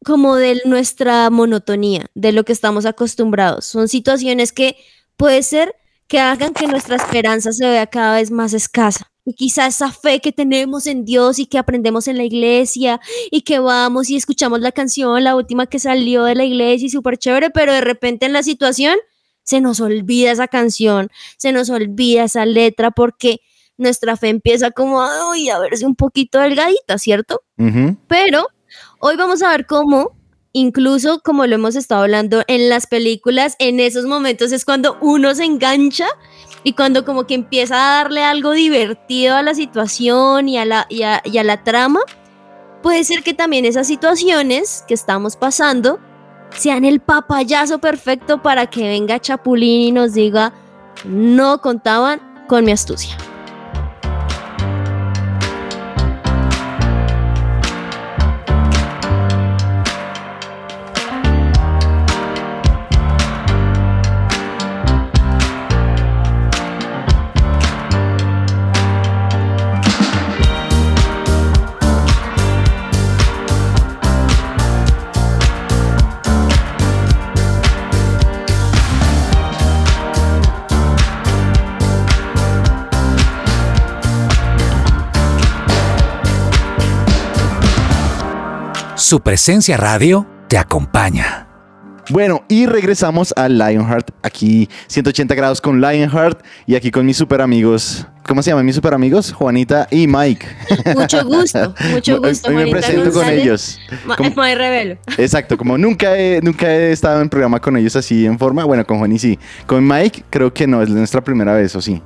como 0.03 0.35
de 0.35 0.61
nuestra 0.65 1.29
monotonía, 1.29 2.05
de 2.15 2.31
lo 2.31 2.45
que 2.45 2.53
estamos 2.53 2.85
acostumbrados. 2.85 3.65
Son 3.65 3.87
situaciones 3.87 4.51
que 4.51 4.77
puede 5.15 5.43
ser 5.43 5.75
que 6.07 6.19
hagan 6.19 6.53
que 6.53 6.67
nuestra 6.67 6.95
esperanza 6.95 7.51
se 7.51 7.67
vea 7.67 7.87
cada 7.87 8.15
vez 8.15 8.31
más 8.31 8.53
escasa. 8.53 9.11
Y 9.25 9.33
quizá 9.33 9.67
esa 9.67 9.91
fe 9.91 10.21
que 10.21 10.31
tenemos 10.31 10.87
en 10.87 11.03
Dios 11.03 11.37
y 11.37 11.47
que 11.47 11.57
aprendemos 11.57 12.07
en 12.07 12.15
la 12.15 12.23
iglesia 12.23 13.01
y 13.29 13.41
que 13.41 13.59
vamos 13.59 14.09
y 14.09 14.15
escuchamos 14.15 14.61
la 14.61 14.71
canción, 14.71 15.21
la 15.21 15.35
última 15.35 15.65
que 15.65 15.79
salió 15.79 16.23
de 16.23 16.35
la 16.35 16.45
iglesia 16.45 16.85
y 16.85 16.89
súper 16.89 17.17
chévere, 17.17 17.49
pero 17.49 17.73
de 17.73 17.81
repente 17.81 18.25
en 18.25 18.31
la 18.31 18.43
situación 18.43 18.95
se 19.43 19.59
nos 19.59 19.81
olvida 19.81 20.31
esa 20.31 20.47
canción, 20.47 21.09
se 21.37 21.51
nos 21.51 21.69
olvida 21.69 22.23
esa 22.23 22.45
letra 22.45 22.91
porque 22.91 23.41
nuestra 23.75 24.15
fe 24.15 24.29
empieza 24.29 24.71
como 24.71 25.01
ay, 25.01 25.49
a 25.49 25.59
verse 25.59 25.85
un 25.85 25.95
poquito 25.95 26.39
delgadita, 26.39 26.97
¿cierto? 26.97 27.41
Pero 28.07 28.47
hoy 28.99 29.15
vamos 29.15 29.41
a 29.41 29.49
ver 29.49 29.65
cómo 29.65 30.15
incluso 30.53 31.21
como 31.23 31.45
lo 31.45 31.55
hemos 31.55 31.75
estado 31.75 32.01
hablando 32.01 32.43
en 32.47 32.69
las 32.69 32.87
películas, 32.87 33.55
en 33.59 33.79
esos 33.79 34.05
momentos 34.05 34.51
es 34.51 34.65
cuando 34.65 34.97
uno 35.01 35.35
se 35.35 35.45
engancha 35.45 36.07
y 36.63 36.73
cuando 36.73 37.05
como 37.05 37.27
que 37.27 37.35
empieza 37.35 37.75
a 37.75 38.03
darle 38.03 38.23
algo 38.23 38.51
divertido 38.51 39.35
a 39.35 39.43
la 39.43 39.53
situación 39.53 40.49
y 40.49 40.57
a 40.57 40.65
la, 40.65 40.87
y 40.89 41.03
a, 41.03 41.21
la 41.43 41.63
trama, 41.63 41.99
puede 42.81 43.03
ser 43.03 43.23
que 43.23 43.33
también 43.33 43.65
esas 43.65 43.87
situaciones 43.87 44.83
que 44.87 44.95
estamos 44.95 45.35
pasando 45.35 45.99
sean 46.55 46.85
el 46.85 47.01
papayazo 47.01 47.79
perfecto 47.79 48.41
para 48.41 48.67
que 48.67 48.81
venga 48.81 49.19
Chapulín 49.19 49.81
y 49.81 49.91
nos 49.91 50.13
diga, 50.13 50.53
no 51.05 51.61
contaban 51.61 52.19
con 52.47 52.65
mi 52.65 52.71
astucia. 52.71 53.15
Su 89.07 89.21
presencia 89.21 89.77
radio 89.77 90.27
te 90.49 90.57
acompaña. 90.57 91.47
Bueno, 92.09 92.43
y 92.49 92.65
regresamos 92.65 93.33
a 93.37 93.47
Lionheart, 93.47 94.11
aquí 94.21 94.67
180 94.87 95.33
grados 95.33 95.61
con 95.61 95.79
Lionheart 95.79 96.43
y 96.65 96.75
aquí 96.75 96.91
con 96.91 97.05
mis 97.05 97.15
super 97.15 97.39
amigos. 97.39 98.05
¿Cómo 98.27 98.43
se 98.43 98.49
llaman 98.49 98.65
mis 98.65 98.75
super 98.75 98.93
amigos? 98.93 99.31
Juanita 99.31 99.87
y 99.91 100.07
Mike. 100.07 100.45
Mucho 100.93 101.23
gusto, 101.23 101.73
mucho 101.89 102.21
gusto. 102.21 102.49
Hoy 102.49 102.55
me 102.55 102.67
presento 102.67 103.13
con 103.13 103.29
ellos. 103.29 103.79
Es 104.19 104.35
Mike 104.35 104.55
Revelo. 104.55 104.97
Exacto, 105.17 105.55
como 105.55 105.77
nunca 105.77 106.17
he, 106.17 106.41
nunca 106.41 106.69
he 106.69 106.91
estado 106.91 107.21
en 107.21 107.29
programa 107.29 107.61
con 107.61 107.77
ellos 107.77 107.95
así 107.95 108.25
en 108.25 108.37
forma. 108.37 108.65
Bueno, 108.65 108.85
con 108.85 108.97
Juan 108.97 109.13
y 109.13 109.19
sí. 109.19 109.39
Con 109.67 109.87
Mike 109.87 110.25
creo 110.29 110.53
que 110.53 110.67
no, 110.67 110.81
es 110.81 110.89
nuestra 110.89 111.21
primera 111.21 111.53
vez, 111.53 111.73
¿o 111.77 111.81
sí? 111.81 112.01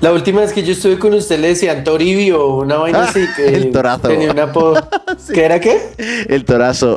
La 0.00 0.12
última 0.12 0.40
vez 0.42 0.52
que 0.52 0.62
yo 0.62 0.72
estuve 0.72 0.98
con 0.98 1.12
usted 1.14 1.40
le 1.40 1.48
decían 1.48 1.82
Toribio 1.82 2.54
una 2.56 2.76
vaina 2.76 3.04
así. 3.04 3.26
Que 3.36 3.48
el 3.48 3.72
torazo. 3.72 4.08
Tenía 4.08 4.30
una 4.30 4.52
¿Qué 5.34 5.44
era 5.44 5.60
qué? 5.60 5.80
El 6.28 6.44
torazo. 6.44 6.96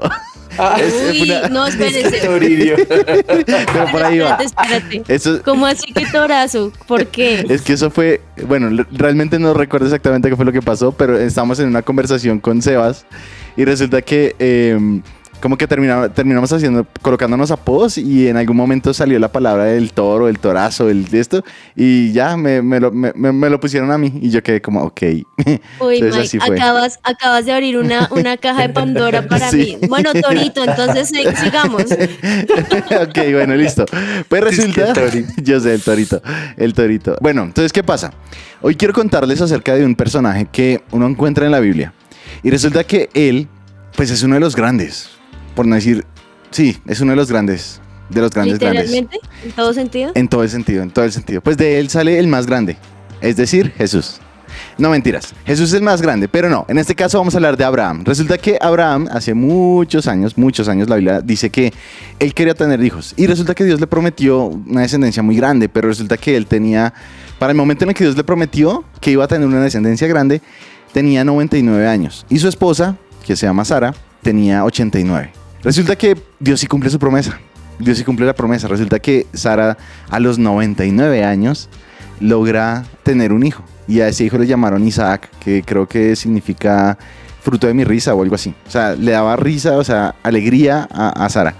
Ah, 0.57 0.77
Uy, 1.09 1.33
no, 1.49 1.65
espérese. 1.65 2.19
Toribio. 2.25 2.75
Pero 2.87 3.85
por 3.91 4.03
ahí 4.03 4.19
va. 4.19 4.35
Espérate, 4.35 5.03
espérate. 5.07 5.43
¿Cómo 5.43 5.65
así 5.65 5.91
que 5.93 6.05
torazo? 6.05 6.71
¿Por 6.87 7.07
qué? 7.07 7.45
Es 7.49 7.61
que 7.61 7.73
eso 7.73 7.89
fue, 7.89 8.21
bueno, 8.47 8.85
realmente 8.91 9.39
no 9.39 9.53
recuerdo 9.53 9.87
exactamente 9.87 10.29
qué 10.29 10.35
fue 10.35 10.45
lo 10.45 10.51
que 10.51 10.61
pasó, 10.61 10.91
pero 10.91 11.17
estamos 11.17 11.59
en 11.59 11.67
una 11.67 11.81
conversación 11.81 12.39
con 12.39 12.61
Sebas 12.61 13.05
y 13.57 13.65
resulta 13.65 14.01
que... 14.01 14.35
Eh, 14.39 15.01
como 15.41 15.57
que 15.57 15.67
terminamos 15.67 16.53
haciendo, 16.53 16.85
colocándonos 17.01 17.49
a 17.51 17.55
apodos 17.55 17.97
y 17.97 18.27
en 18.27 18.37
algún 18.37 18.55
momento 18.55 18.93
salió 18.93 19.17
la 19.19 19.31
palabra 19.31 19.65
del 19.65 19.91
toro, 19.91 20.29
el 20.29 20.39
torazo, 20.39 20.89
el 20.89 21.09
de 21.09 21.19
esto, 21.19 21.43
y 21.75 22.11
ya 22.13 22.37
me, 22.37 22.61
me, 22.61 22.79
lo, 22.79 22.91
me, 22.91 23.11
me, 23.13 23.49
lo, 23.49 23.59
pusieron 23.59 23.91
a 23.91 23.97
mí 23.97 24.13
y 24.21 24.29
yo 24.29 24.43
quedé 24.43 24.61
como, 24.61 24.83
ok. 24.83 25.01
Uy, 25.79 26.01
Mike, 26.01 26.39
acabas, 26.39 26.99
acabas 27.03 27.45
de 27.45 27.51
abrir 27.51 27.77
una, 27.77 28.07
una 28.11 28.37
caja 28.37 28.67
de 28.67 28.69
Pandora 28.73 29.27
para 29.27 29.51
mí. 29.51 29.77
Bueno, 29.89 30.11
Torito, 30.13 30.63
entonces 30.63 31.09
sigamos. 31.43 31.83
ok, 31.83 33.17
bueno, 33.33 33.55
listo. 33.55 33.85
Pues 34.29 34.43
resulta, 34.43 34.93
yo 35.37 35.59
sé, 35.59 35.73
el 35.73 35.81
Torito, 35.81 36.21
el 36.55 36.73
Torito. 36.73 37.17
Bueno, 37.19 37.43
entonces, 37.43 37.73
¿qué 37.73 37.83
pasa? 37.83 38.13
Hoy 38.61 38.75
quiero 38.75 38.93
contarles 38.93 39.41
acerca 39.41 39.75
de 39.75 39.83
un 39.83 39.95
personaje 39.95 40.47
que 40.51 40.83
uno 40.91 41.07
encuentra 41.07 41.45
en 41.45 41.51
la 41.51 41.59
Biblia. 41.59 41.93
Y 42.43 42.51
resulta 42.51 42.83
que 42.83 43.09
él, 43.15 43.47
pues 43.95 44.11
es 44.11 44.21
uno 44.21 44.35
de 44.35 44.41
los 44.41 44.55
grandes 44.55 45.20
por 45.55 45.65
no 45.65 45.75
decir, 45.75 46.05
sí, 46.49 46.77
es 46.87 47.01
uno 47.01 47.11
de 47.11 47.15
los 47.17 47.29
grandes, 47.29 47.81
de 48.09 48.21
los 48.21 48.31
grandes 48.31 48.59
grandes. 48.59 48.91
¿En 48.93 49.07
todo 49.55 49.73
sentido? 49.73 50.11
En 50.15 50.27
todo 50.27 50.43
el 50.43 50.49
sentido, 50.49 50.83
en 50.83 50.91
todo 50.91 51.05
el 51.05 51.11
sentido. 51.11 51.41
Pues 51.41 51.57
de 51.57 51.79
él 51.79 51.89
sale 51.89 52.19
el 52.19 52.27
más 52.27 52.45
grande, 52.45 52.77
es 53.21 53.35
decir, 53.35 53.71
Jesús. 53.77 54.19
No 54.77 54.89
mentiras, 54.89 55.33
Jesús 55.45 55.69
es 55.69 55.75
el 55.75 55.81
más 55.81 56.01
grande, 56.01 56.27
pero 56.27 56.49
no, 56.49 56.65
en 56.67 56.77
este 56.77 56.95
caso 56.95 57.17
vamos 57.17 57.33
a 57.33 57.37
hablar 57.37 57.57
de 57.57 57.63
Abraham. 57.63 58.03
Resulta 58.03 58.37
que 58.37 58.57
Abraham 58.59 59.07
hace 59.11 59.33
muchos 59.33 60.07
años, 60.07 60.37
muchos 60.37 60.67
años, 60.67 60.89
la 60.89 60.95
Biblia 60.95 61.21
dice 61.21 61.49
que 61.49 61.73
él 62.19 62.33
quería 62.33 62.53
tener 62.53 62.83
hijos 62.83 63.13
y 63.17 63.27
resulta 63.27 63.53
que 63.53 63.63
Dios 63.63 63.79
le 63.79 63.87
prometió 63.87 64.45
una 64.45 64.81
descendencia 64.81 65.23
muy 65.23 65.35
grande, 65.35 65.69
pero 65.69 65.87
resulta 65.87 66.17
que 66.17 66.35
él 66.35 66.47
tenía, 66.47 66.93
para 67.39 67.51
el 67.51 67.57
momento 67.57 67.85
en 67.85 67.89
el 67.89 67.95
que 67.95 68.03
Dios 68.03 68.17
le 68.17 68.23
prometió 68.23 68.83
que 68.99 69.11
iba 69.11 69.23
a 69.23 69.27
tener 69.27 69.47
una 69.47 69.61
descendencia 69.61 70.07
grande, 70.07 70.41
tenía 70.93 71.23
99 71.23 71.87
años 71.87 72.25
y 72.29 72.39
su 72.39 72.47
esposa, 72.47 72.97
que 73.25 73.35
se 73.35 73.45
llama 73.45 73.65
Sara, 73.65 73.93
tenía 74.21 74.65
89. 74.65 75.40
Resulta 75.63 75.95
que 75.95 76.17
Dios 76.39 76.59
sí 76.59 76.67
cumple 76.67 76.89
su 76.89 76.99
promesa. 76.99 77.39
Dios 77.79 77.97
sí 77.97 78.03
cumple 78.03 78.25
la 78.25 78.33
promesa. 78.33 78.67
Resulta 78.67 78.99
que 78.99 79.27
Sara 79.33 79.77
a 80.09 80.19
los 80.19 80.39
99 80.39 81.23
años 81.23 81.69
logra 82.19 82.85
tener 83.03 83.33
un 83.33 83.43
hijo. 83.45 83.63
Y 83.87 84.01
a 84.01 84.07
ese 84.07 84.23
hijo 84.23 84.37
le 84.37 84.47
llamaron 84.47 84.87
Isaac, 84.87 85.29
que 85.39 85.63
creo 85.63 85.87
que 85.87 86.15
significa 86.15 86.97
fruto 87.41 87.67
de 87.67 87.73
mi 87.73 87.83
risa 87.83 88.13
o 88.13 88.21
algo 88.21 88.35
así. 88.35 88.53
O 88.67 88.71
sea, 88.71 88.95
le 88.95 89.11
daba 89.11 89.35
risa, 89.35 89.77
o 89.77 89.83
sea, 89.83 90.15
alegría 90.23 90.87
a, 90.91 91.27
Sara. 91.29 91.55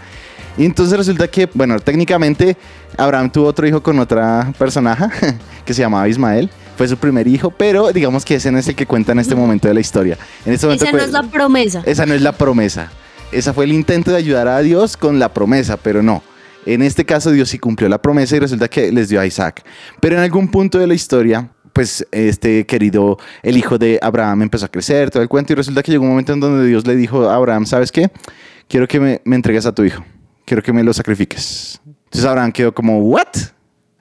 Y 0.57 0.65
entonces 0.65 0.97
resulta 0.97 1.27
que, 1.27 1.49
bueno, 1.53 1.79
técnicamente 1.79 2.57
Abraham 2.97 3.31
tuvo 3.31 3.47
otro 3.47 3.67
hijo 3.67 3.81
con 3.81 3.99
otra 3.99 4.53
personaje 4.57 5.05
que 5.65 5.73
se 5.73 5.81
llamaba 5.81 6.07
Ismael. 6.07 6.49
Fue 6.77 6.87
su 6.87 6.97
primer 6.97 7.27
hijo, 7.27 7.51
pero 7.51 7.91
digamos 7.91 8.25
que 8.25 8.35
ese 8.35 8.51
no 8.51 8.57
es 8.57 8.67
el 8.67 8.75
que 8.75 8.85
cuenta 8.85 9.11
en 9.11 9.19
este 9.19 9.35
momento 9.35 9.67
de 9.67 9.73
la 9.73 9.81
historia. 9.81 10.17
En 10.45 10.53
este 10.53 10.65
momento, 10.65 10.85
esa 10.85 10.97
no 10.97 11.03
es 11.03 11.11
la 11.11 11.23
promesa. 11.23 11.83
Esa 11.85 12.05
no 12.05 12.13
es 12.13 12.21
la 12.21 12.31
promesa. 12.31 12.91
Esa 13.31 13.53
fue 13.53 13.63
el 13.63 13.71
intento 13.71 14.11
de 14.11 14.17
ayudar 14.17 14.49
a 14.49 14.59
Dios 14.59 14.97
con 14.97 15.17
la 15.17 15.33
promesa, 15.33 15.77
pero 15.77 16.03
no. 16.03 16.21
En 16.65 16.81
este 16.81 17.05
caso 17.05 17.31
Dios 17.31 17.49
sí 17.49 17.59
cumplió 17.59 17.87
la 17.87 18.01
promesa 18.01 18.35
y 18.35 18.39
resulta 18.39 18.67
que 18.67 18.91
les 18.91 19.07
dio 19.07 19.21
a 19.21 19.25
Isaac. 19.25 19.63
Pero 20.01 20.17
en 20.17 20.21
algún 20.21 20.49
punto 20.49 20.77
de 20.77 20.85
la 20.85 20.93
historia, 20.93 21.49
pues 21.71 22.05
este 22.11 22.65
querido, 22.65 23.17
el 23.41 23.55
hijo 23.57 23.77
de 23.77 23.97
Abraham 24.01 24.41
empezó 24.41 24.65
a 24.65 24.67
crecer, 24.67 25.09
todo 25.09 25.23
el 25.23 25.29
cuento, 25.29 25.53
y 25.53 25.55
resulta 25.55 25.81
que 25.81 25.91
llegó 25.91 26.03
un 26.03 26.09
momento 26.09 26.33
en 26.33 26.41
donde 26.41 26.67
Dios 26.67 26.85
le 26.85 26.95
dijo 26.95 27.29
a 27.29 27.35
Abraham, 27.35 27.65
¿sabes 27.65 27.89
qué? 27.91 28.11
Quiero 28.67 28.85
que 28.85 28.99
me, 28.99 29.21
me 29.23 29.37
entregues 29.37 29.65
a 29.65 29.73
tu 29.73 29.85
hijo, 29.85 30.03
quiero 30.45 30.61
que 30.61 30.73
me 30.73 30.83
lo 30.83 30.93
sacrifiques. 30.93 31.79
Entonces 31.85 32.25
Abraham 32.25 32.51
quedó 32.51 32.73
como, 32.73 32.99
¿what? 32.99 33.27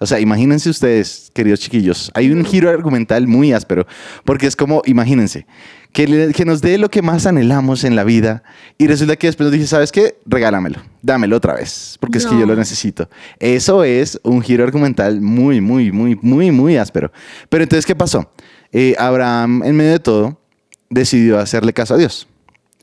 O 0.03 0.07
sea, 0.07 0.19
imagínense 0.19 0.71
ustedes, 0.71 1.31
queridos 1.35 1.61
chiquillos, 1.61 2.11
hay 2.15 2.31
un 2.33 2.43
giro 2.43 2.71
argumental 2.71 3.27
muy 3.27 3.53
áspero, 3.53 3.87
porque 4.25 4.47
es 4.47 4.57
como, 4.57 4.81
imagínense, 4.87 5.47
que, 5.93 6.33
que 6.35 6.45
nos 6.47 6.63
dé 6.63 6.79
lo 6.79 6.89
que 6.89 7.03
más 7.03 7.27
anhelamos 7.27 7.85
en 7.85 7.97
la 7.97 8.03
vida 8.03 8.43
y 8.79 8.87
resulta 8.87 9.17
que 9.17 9.27
después 9.27 9.45
nos 9.45 9.53
dice, 9.53 9.67
¿sabes 9.67 9.93
qué? 9.93 10.17
Regálamelo, 10.25 10.81
dámelo 11.03 11.37
otra 11.37 11.53
vez, 11.53 11.99
porque 12.01 12.17
es 12.17 12.25
que 12.25 12.39
yo 12.39 12.47
lo 12.47 12.57
necesito. 12.57 13.11
Eso 13.39 13.85
es 13.85 14.19
un 14.23 14.41
giro 14.41 14.65
argumental 14.65 15.21
muy, 15.21 15.61
muy, 15.61 15.93
muy, 15.93 16.19
muy, 16.23 16.51
muy 16.51 16.79
áspero. 16.79 17.13
Pero 17.51 17.63
entonces, 17.63 17.85
¿qué 17.85 17.95
pasó? 17.95 18.33
Eh, 18.73 18.95
Abraham, 18.99 19.63
en 19.65 19.77
medio 19.77 19.93
de 19.93 20.01
todo, 20.01 20.41
decidió 20.89 21.39
hacerle 21.39 21.75
caso 21.75 21.93
a 21.93 21.99
Dios. 21.99 22.27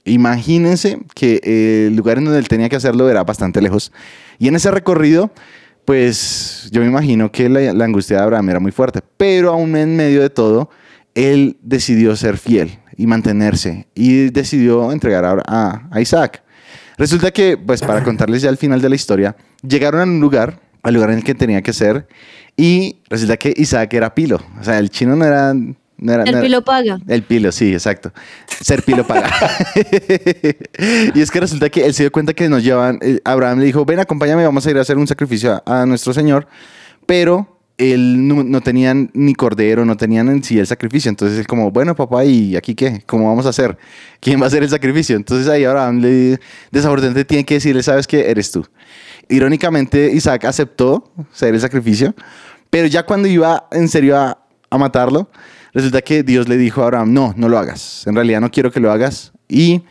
Imagínense 0.06 1.00
que 1.16 1.42
el 1.88 1.96
lugar 1.96 2.20
en 2.20 2.26
donde 2.26 2.40
él 2.40 2.48
tenía 2.48 2.70
que 2.70 2.76
hacerlo 2.76 3.10
era 3.10 3.24
bastante 3.24 3.60
lejos. 3.60 3.92
Y 4.38 4.48
en 4.48 4.56
ese 4.56 4.70
recorrido, 4.70 5.32
pues 5.88 6.68
yo 6.74 6.82
me 6.82 6.88
imagino 6.88 7.32
que 7.32 7.48
la, 7.48 7.86
angustia 7.86 8.18
de 8.18 8.24
Abraham 8.24 8.50
era 8.50 8.60
muy 8.60 8.74
fuerte. 8.74 9.00
Pero 9.16 9.52
aún 9.52 9.74
en 9.78 9.96
medio 9.96 10.22
de 10.22 10.30
todo, 10.30 10.70
él 11.16 11.56
decidió 11.62 12.14
ser 12.18 12.38
fiel 12.38 12.78
y 12.98 13.08
mantenerse 13.08 13.88
y 13.96 14.30
decidió 14.32 14.92
entregar 14.92 15.24
a, 15.24 15.88
a, 15.90 16.02
Isaac. 16.02 16.44
Resulta 16.98 17.32
que, 17.32 17.56
pues 17.56 17.80
para 17.80 18.04
contarles 18.04 18.42
ya 18.42 18.50
el 18.50 18.58
final 18.58 18.82
de 18.82 18.90
la 18.90 18.96
historia, 18.96 19.38
llegaron 19.66 20.02
a 20.02 20.04
un 20.04 20.20
lugar, 20.20 20.60
al 20.84 20.94
lugar 20.94 21.12
en 21.12 21.20
el 21.20 21.24
que 21.24 21.36
tenía 21.36 21.62
que 21.62 21.72
ser, 21.72 22.06
y 22.58 22.98
resulta 23.10 23.38
que 23.38 23.54
Isaac 23.56 23.94
era 23.94 24.14
pilo. 24.14 24.42
O 24.60 24.66
sea, 24.66 24.80
el 24.80 24.90
chino 24.90 25.16
no 25.16 25.24
era 25.24 25.54
el 26.00 26.42
pilo 26.42 26.64
paga. 26.64 27.00
El 27.08 27.24
pilo, 27.24 27.52
sí, 27.52 27.74
exacto. 27.74 28.12
Ser 28.62 28.84
pilo 28.84 29.06
paga. 29.06 29.30
y 31.16 31.20
es 31.20 31.32
que 31.32 31.40
resulta 31.40 31.70
que 31.70 31.86
él 31.86 31.94
se 31.94 32.04
dio 32.04 32.12
cuenta 32.12 32.34
que 32.34 32.48
nos 32.50 32.64
llevan, 32.64 33.00
eh, 33.02 33.20
Abraham 33.24 33.60
le 33.60 33.66
dijo, 33.66 33.84
ven, 33.84 34.00
acompáñame, 34.00 34.44
vamos 34.44 34.66
a 34.68 34.72
ir 34.72 34.78
a 34.78 34.82
hacer 34.82 34.98
un 34.98 35.08
sacrificio 35.08 35.62
a, 35.66 35.86
nuestro 35.86 36.14
Señor, 36.14 36.48
pero 37.08 37.60
él 37.80 38.28
no, 38.28 38.62
tenían 38.62 39.10
ni 39.14 39.34
cordero, 39.34 39.86
no 39.86 39.98
tenían 39.98 40.30
en 40.30 40.44
sí 40.44 40.60
el 40.60 40.68
sacrificio. 40.68 41.10
Entonces 41.10 41.40
él 41.40 41.48
como, 41.48 41.72
bueno, 41.72 41.96
papá, 41.96 42.26
¿y 42.26 42.56
aquí 42.56 42.76
qué? 42.76 43.02
¿Cómo 43.06 43.28
vamos 43.28 43.46
a 43.48 43.50
hacer? 43.50 43.78
¿Quién 44.20 44.40
va 44.40 44.46
a 44.46 44.48
hacer 44.48 44.64
el 44.64 44.70
sacrificio? 44.70 45.16
Entonces 45.16 45.48
ahí 45.48 45.64
Abraham 45.64 46.00
le, 46.00 46.40
desafortunadamente 46.72 47.26
tiene 47.26 47.44
que 47.44 47.56
decirle, 47.56 47.82
¿sabes 47.82 48.06
qué? 48.06 48.30
Eres 48.30 48.52
tú. 48.52 48.66
Irónicamente, 49.30 50.12
Isaac 50.14 50.46
aceptó 50.46 51.12
ser 51.32 51.54
el 51.54 51.60
sacrificio, 51.60 52.16
pero 52.70 52.88
ya 52.88 53.04
cuando 53.04 53.28
iba 53.28 53.68
en 53.72 53.88
serio 53.88 54.18
a, 54.18 54.38
a 54.70 54.78
matarlo, 54.78 55.30
resulta 55.78 56.02
que 56.02 56.24
Dios 56.24 56.50
le 56.50 56.58
dijo 56.58 56.82
a 56.82 56.86
Abraham, 56.86 57.14
no, 57.14 57.36
no 57.38 57.50
lo 57.50 57.60
hagas. 57.60 58.08
En 58.08 58.16
realidad 58.16 58.42
no 58.42 58.50
quiero 58.50 58.72
que 58.72 58.80
lo 58.80 58.92
hagas. 58.92 59.32
Y 59.48 59.84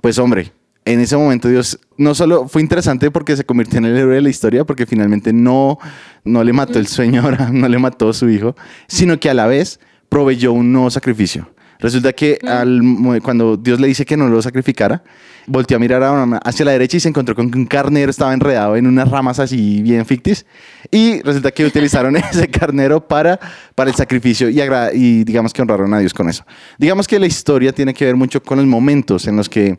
pues 0.00 0.18
hombre, 0.18 0.52
en 0.86 1.00
ese 1.00 1.18
momento 1.18 1.48
Dios 1.48 1.78
no 1.98 2.14
solo 2.14 2.48
fue 2.48 2.62
interesante 2.62 3.10
porque 3.10 3.36
se 3.36 3.44
convirtió 3.44 3.78
en 3.78 3.84
el 3.84 3.96
héroe 3.96 4.14
de 4.14 4.22
la 4.22 4.30
historia, 4.30 4.64
porque 4.64 4.86
finalmente 4.86 5.34
no, 5.34 5.78
no 6.24 6.42
le 6.42 6.54
mató 6.54 6.78
el 6.78 6.86
sueño 6.86 7.20
a 7.20 7.24
Abraham, 7.26 7.60
no 7.60 7.68
le 7.68 7.78
mató 7.78 8.08
a 8.08 8.14
su 8.14 8.30
hijo, 8.30 8.56
sino 8.88 9.20
que 9.20 9.28
a 9.28 9.34
la 9.34 9.46
vez 9.46 9.80
proveyó 10.08 10.52
un 10.52 10.72
nuevo 10.72 10.90
sacrificio. 10.90 11.53
Resulta 11.78 12.12
que 12.12 12.38
al, 12.46 12.80
cuando 13.22 13.56
Dios 13.56 13.80
le 13.80 13.88
dice 13.88 14.04
que 14.04 14.16
no 14.16 14.28
lo 14.28 14.40
sacrificara, 14.40 15.02
volteó 15.46 15.76
a 15.76 15.80
mirar 15.80 16.02
hacia 16.44 16.64
la 16.64 16.72
derecha 16.72 16.96
y 16.96 17.00
se 17.00 17.08
encontró 17.08 17.34
con 17.34 17.50
que 17.50 17.58
un 17.58 17.66
carnero 17.66 18.10
estaba 18.10 18.32
enredado 18.32 18.76
en 18.76 18.86
unas 18.86 19.08
ramas 19.08 19.38
así 19.38 19.82
bien 19.82 20.06
ficticias. 20.06 20.46
Y 20.90 21.20
resulta 21.22 21.50
que 21.50 21.64
utilizaron 21.64 22.16
ese 22.32 22.48
carnero 22.48 23.06
para, 23.06 23.38
para 23.74 23.90
el 23.90 23.96
sacrificio 23.96 24.48
y, 24.48 24.60
y 24.94 25.24
digamos 25.24 25.52
que 25.52 25.62
honraron 25.62 25.92
a 25.94 25.98
Dios 25.98 26.14
con 26.14 26.28
eso. 26.28 26.44
Digamos 26.78 27.06
que 27.06 27.18
la 27.18 27.26
historia 27.26 27.72
tiene 27.72 27.92
que 27.94 28.04
ver 28.04 28.16
mucho 28.16 28.42
con 28.42 28.58
los 28.58 28.66
momentos 28.66 29.26
en 29.26 29.36
los 29.36 29.48
que 29.48 29.78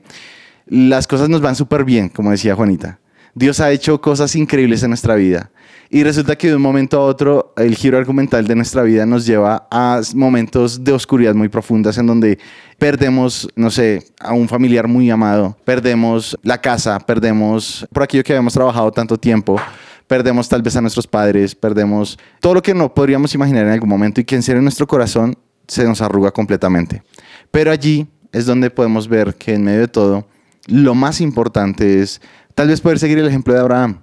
las 0.68 1.08
cosas 1.08 1.30
nos 1.30 1.42
van 1.42 1.56
súper 1.56 1.84
bien, 1.84 2.10
como 2.10 2.32
decía 2.32 2.56
Juanita. 2.56 3.00
Dios 3.34 3.60
ha 3.60 3.72
hecho 3.72 4.00
cosas 4.00 4.36
increíbles 4.36 4.82
en 4.84 4.90
nuestra 4.90 5.16
vida. 5.16 5.52
Y 5.90 6.04
resulta 6.04 6.36
que 6.36 6.48
de 6.48 6.56
un 6.56 6.62
momento 6.62 6.98
a 6.98 7.06
otro 7.06 7.54
el 7.58 7.76
giro 7.76 7.98
argumental 7.98 8.48
de 8.48 8.56
nuestra 8.56 8.82
vida 8.82 9.06
nos 9.06 9.26
lleva 9.26 9.68
a 9.70 10.02
momentos 10.16 10.84
de 10.84 10.92
oscuridad 10.92 11.36
muy 11.36 11.48
profundas 11.48 11.98
en 11.98 12.08
donde 12.08 12.40
perdemos, 12.78 13.48
no 13.56 13.70
sé, 13.70 14.04
a 14.20 14.34
un 14.34 14.48
familiar 14.48 14.88
muy 14.88 15.10
amado, 15.10 15.56
perdemos 15.64 16.38
la 16.42 16.60
casa, 16.60 17.00
perdemos 17.00 17.88
por 17.94 18.04
aquello 18.04 18.24
que 18.24 18.34
habíamos 18.34 18.54
trabajado 18.54 18.92
tanto 18.92 19.18
tiempo, 19.18 19.62
perdemos 20.08 20.50
tal 20.50 20.62
vez 20.62 20.76
a 20.76 20.82
nuestros 20.82 21.08
padres, 21.08 21.54
perdemos 21.54 22.18
todo 22.40 22.56
lo 22.56 22.62
que 22.62 22.74
no 22.74 22.94
podríamos 22.94 23.34
imaginar 23.36 23.66
en 23.66 23.72
algún 23.72 23.90
momento 23.90 24.20
y 24.20 24.26
que 24.26 24.36
en 24.36 24.64
nuestro 24.64 24.88
corazón 24.88 25.38
se 25.68 25.84
nos 25.86 26.02
arruga 26.02 26.32
completamente. 26.32 27.04
Pero 27.52 27.72
allí 27.72 28.08
es 28.32 28.46
donde 28.46 28.70
podemos 28.70 29.08
ver 29.08 29.36
que 29.36 29.54
en 29.54 29.64
medio 29.64 29.82
de 29.82 29.88
todo, 29.88 30.28
lo 30.68 30.96
más 30.96 31.22
importante 31.22 32.02
es 32.02 32.22
tal 32.56 32.68
vez 32.70 32.82
poder 32.82 33.00
seguir 33.00 33.20
el 33.20 33.28
ejemplo 33.28 33.54
de 33.54 33.60
Abraham 33.60 34.00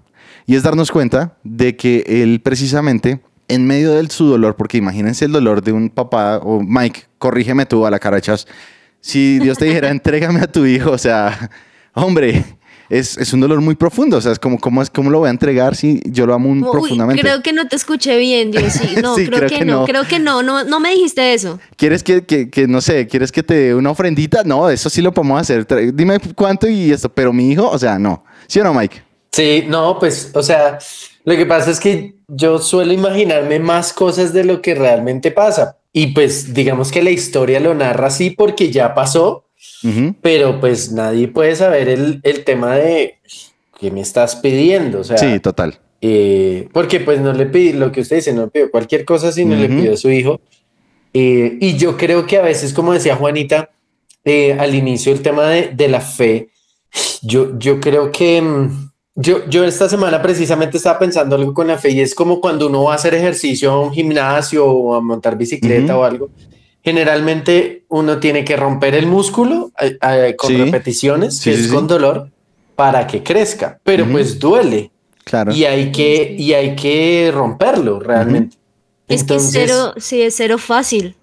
y 0.47 0.57
es 0.57 0.63
darnos 0.63 0.91
cuenta 0.91 1.37
de 1.45 1.77
que 1.77 2.05
él 2.07 2.41
precisamente, 2.43 3.21
en 3.49 3.67
medio 3.67 3.93
de 3.93 4.09
su 4.11 4.27
dolor, 4.27 4.57
porque 4.57 4.79
imagínense 4.79 5.25
el 5.25 5.33
dolor 5.33 5.63
de 5.63 5.73
un 5.73 5.91
papá, 5.91 6.39
o 6.39 6.61
Mike, 6.61 7.05
corrígeme 7.19 7.67
tú 7.67 7.87
a 7.87 7.91
la 7.91 7.99
carachas, 7.99 8.47
si 9.01 9.39
Dios 9.39 9.59
te 9.59 9.67
dijera, 9.67 9.91
entrégame 9.91 10.41
a 10.41 10.51
tu 10.51 10.65
hijo, 10.65 10.91
o 10.91 10.99
sea, 10.99 11.51
hombre, 11.95 12.45
es, 12.93 13.17
es, 13.17 13.33
un 13.33 13.41
dolor 13.41 13.61
muy 13.63 13.75
profundo. 13.75 14.19
O 14.19 14.21
sea, 14.21 14.33
es 14.33 14.39
como, 14.39 14.59
¿cómo, 14.59 14.83
es, 14.83 14.91
¿cómo 14.91 15.09
lo 15.09 15.21
voy 15.21 15.29
a 15.29 15.31
entregar 15.31 15.75
si 15.75 16.03
yo 16.05 16.27
lo 16.27 16.35
amo 16.35 16.55
muy 16.55 16.71
profundamente? 16.71 17.23
Creo 17.23 17.43
que 17.43 17.55
no 17.55 17.67
te 17.67 17.75
escuché 17.77 18.19
bien, 18.19 18.51
Dios. 18.51 18.75
No, 19.03 19.15
creo, 19.15 19.49
que, 19.49 19.65
no. 19.65 19.87
Creo 19.87 20.05
que 20.07 20.19
no. 20.19 20.43
no. 20.43 20.65
No 20.65 20.79
me 20.79 20.91
dijiste 20.91 21.33
eso. 21.33 21.59
¿Quieres 21.77 22.03
que, 22.03 22.25
que, 22.25 22.51
que, 22.51 22.69
no 22.69 22.83
sé, 22.83 23.07
quieres 23.07 23.33
que 23.33 23.43
te 23.43 23.55
dé 23.55 23.75
una 23.75 23.91
ofrendita? 23.91 24.43
No, 24.45 24.69
eso 24.69 24.91
sí 24.91 25.01
lo 25.01 25.13
podemos 25.13 25.41
hacer. 25.41 25.67
Dime 25.95 26.19
cuánto 26.35 26.69
y 26.69 26.93
esto. 26.93 27.09
Pero 27.09 27.33
mi 27.33 27.51
hijo, 27.51 27.69
o 27.69 27.79
sea, 27.79 27.99
no. 27.99 28.25
¿Sí 28.47 28.61
o 28.61 28.65
no, 28.65 28.75
Mike? 28.75 29.03
Sí, 29.33 29.65
no, 29.67 29.99
pues, 29.99 30.31
o 30.35 30.43
sea, 30.43 30.79
lo 31.25 31.37
que 31.37 31.47
pasa 31.47 31.71
es 31.71 31.81
que 31.81 32.15
yo 32.29 32.59
suelo 32.59 32.93
imaginarme 32.93 33.59
más 33.59 33.93
cosas 33.93 34.33
de 34.33 34.45
lo 34.45 34.61
que 34.61 34.75
realmente 34.75 35.31
pasa. 35.31 35.79
Y 35.93 36.09
pues 36.09 36.55
digamos 36.55 36.91
que 36.91 37.03
la 37.03 37.11
historia 37.11 37.61
lo 37.61 37.75
narra 37.75 38.07
así 38.09 38.31
porque 38.31 38.71
ya 38.71 38.95
pasó, 38.95 39.47
pero 40.23 40.61
pues 40.61 40.93
nadie 40.93 41.29
puede 41.29 41.55
saber 41.55 41.89
el, 41.89 42.21
el, 42.23 42.45
tema 42.45 42.77
de 42.77 43.19
qué 43.79 43.91
me 43.91 44.01
estás 44.01 44.37
pidiendo. 44.37 45.01
O 45.01 45.05
sea, 45.05 45.19
sí, 45.19 45.39
total. 45.41 45.79
Eh, 46.01 46.69
porque 46.73 47.01
pues 47.01 47.21
no 47.21 47.33
le 47.33 47.47
pide 47.47 47.75
lo 47.75 47.93
que 47.93 48.01
usted 48.01 48.17
dice, 48.17 48.33
no 48.33 48.43
le 48.43 48.49
pidió 48.49 48.71
cualquier 48.71 49.05
cosa, 49.05 49.31
sino 49.33 49.55
le 49.55 49.69
pidió 49.69 49.93
a 49.93 49.97
su 49.97 50.11
hijo. 50.11 50.41
Eh, 51.13 51.59
y 51.61 51.77
yo 51.77 51.97
creo 51.97 52.27
que 52.27 52.39
a 52.39 52.43
veces, 52.43 52.73
como 52.73 52.93
decía 52.93 53.17
Juanita, 53.17 53.71
eh, 54.25 54.57
al 54.59 54.75
inicio 54.75 55.13
el 55.13 55.21
tema 55.21 55.49
de, 55.49 55.69
de 55.69 55.89
la 55.89 56.01
fe, 56.01 56.49
yo, 57.23 57.59
yo 57.59 57.81
creo 57.81 58.11
que 58.11 58.41
mm, 58.41 58.92
yo, 59.15 59.47
yo 59.49 59.65
esta 59.65 59.89
semana 59.89 60.23
precisamente 60.23 60.79
estaba 60.79 60.99
pensando 60.99 61.37
algo 61.37 61.53
con 61.53 61.67
la 61.67 61.79
fe 61.79 61.91
y 61.91 62.01
es 62.01 62.15
como 62.15 62.41
cuando 62.41 62.69
uno 62.69 62.85
va 62.85 62.93
a 62.93 62.97
hacer 62.97 63.15
ejercicio 63.15 63.71
a 63.71 63.81
un 63.81 63.93
gimnasio 63.93 64.67
o 64.67 64.95
a 64.95 65.01
montar 65.01 65.37
bicicleta 65.37 65.97
o 65.97 66.05
algo. 66.05 66.31
Generalmente 66.83 67.85
uno 67.89 68.19
tiene 68.19 68.45
que 68.45 68.57
romper 68.57 68.95
el 68.95 69.07
músculo 69.07 69.71
eh, 69.81 69.99
eh, 70.03 70.35
con 70.37 70.57
repeticiones, 70.57 71.41
que 71.41 71.53
es 71.53 71.69
con 71.69 71.87
dolor, 71.87 72.31
para 72.75 73.07
que 73.07 73.23
crezca, 73.23 73.79
pero 73.85 74.07
pues 74.11 74.39
duele. 74.39 74.91
Claro. 75.25 75.53
Y 75.53 75.65
hay 75.65 75.93
que, 75.93 76.35
y 76.37 76.53
hay 76.55 76.75
que 76.75 77.31
romperlo 77.33 78.01
realmente. 78.01 78.57
Es 79.07 79.25
que 79.25 79.39
cero, 79.39 79.95
sí, 79.99 80.23
es 80.23 80.35
cero 80.35 80.59
fácil. 80.59 81.15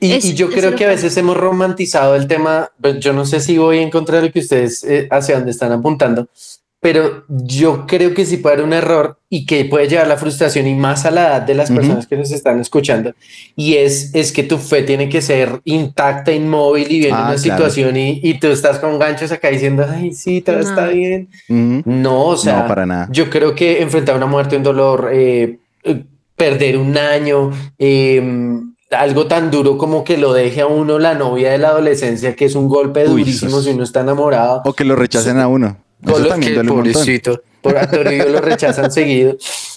Y, 0.00 0.34
yo 0.34 0.48
creo 0.48 0.76
que 0.76 0.84
a 0.84 0.88
veces 0.88 1.16
hemos 1.16 1.36
romantizado 1.36 2.14
el 2.14 2.28
tema, 2.28 2.70
pues, 2.80 3.00
yo 3.00 3.12
no 3.12 3.24
sé 3.24 3.40
si 3.40 3.58
voy 3.58 3.78
a 3.78 3.82
encontrar 3.82 4.22
lo 4.22 4.30
que 4.30 4.38
ustedes 4.38 4.84
eh, 4.84 5.08
hacia 5.10 5.34
dónde 5.34 5.50
están 5.50 5.72
apuntando, 5.72 6.28
pero 6.90 7.24
yo 7.28 7.84
creo 7.86 8.14
que 8.14 8.24
sí 8.24 8.38
puede 8.38 8.54
haber 8.54 8.64
un 8.64 8.72
error 8.72 9.18
y 9.28 9.44
que 9.44 9.66
puede 9.66 9.88
llevar 9.88 10.06
la 10.06 10.16
frustración 10.16 10.66
y 10.66 10.74
más 10.74 11.04
a 11.04 11.10
la 11.10 11.26
edad 11.26 11.42
de 11.42 11.54
las 11.54 11.70
personas 11.70 12.06
que 12.06 12.16
nos 12.16 12.32
están 12.32 12.60
escuchando. 12.60 13.12
Y 13.56 13.74
es, 13.74 14.14
es 14.14 14.32
que 14.32 14.42
tu 14.42 14.56
fe 14.56 14.84
tiene 14.84 15.10
que 15.10 15.20
ser 15.20 15.60
intacta, 15.64 16.32
inmóvil 16.32 16.90
y 16.90 17.00
viene 17.00 17.18
ah, 17.18 17.26
una 17.26 17.36
situación 17.36 17.94
y, 17.98 18.20
y, 18.22 18.40
tú 18.40 18.46
estás 18.46 18.78
con 18.78 18.98
ganchos 18.98 19.30
acá 19.32 19.50
diciendo, 19.50 19.84
ay, 19.86 20.14
sí, 20.14 20.40
todo 20.40 20.60
está 20.60 20.86
bien. 20.86 21.28
No, 21.48 22.24
o 22.24 22.36
sea, 22.38 22.66
para 22.66 22.86
nada. 22.86 23.08
yo 23.12 23.28
creo 23.28 23.54
que 23.54 23.82
enfrentar 23.82 24.16
una 24.16 24.24
muerte, 24.24 24.56
un 24.56 24.62
dolor, 24.62 25.10
eh, 25.12 25.58
eh, 25.84 26.04
perder 26.36 26.78
un 26.78 26.96
año, 26.96 27.50
em, 27.76 28.72
algo 28.92 29.26
tan 29.26 29.50
duro 29.50 29.76
como 29.76 30.04
que 30.04 30.16
lo 30.16 30.32
deje 30.32 30.62
a 30.62 30.66
uno 30.66 30.98
la 30.98 31.12
novia 31.12 31.50
de 31.50 31.58
la 31.58 31.68
adolescencia, 31.68 32.34
que 32.34 32.46
es 32.46 32.54
un 32.54 32.66
golpe 32.66 33.04
durísimo 33.04 33.60
si 33.60 33.72
uno 33.72 33.84
está 33.84 34.00
enamorado. 34.00 34.62
O 34.64 34.72
que 34.72 34.86
lo 34.86 34.96
rechacen 34.96 35.38
a 35.38 35.48
uno. 35.48 35.76
Eso 36.06 36.26
también 36.26 36.66
pobrecito, 36.66 37.42
por 37.60 37.76
actorio 37.76 38.28
lo 38.28 38.40
rechazan 38.40 38.90
seguido. 38.90 39.36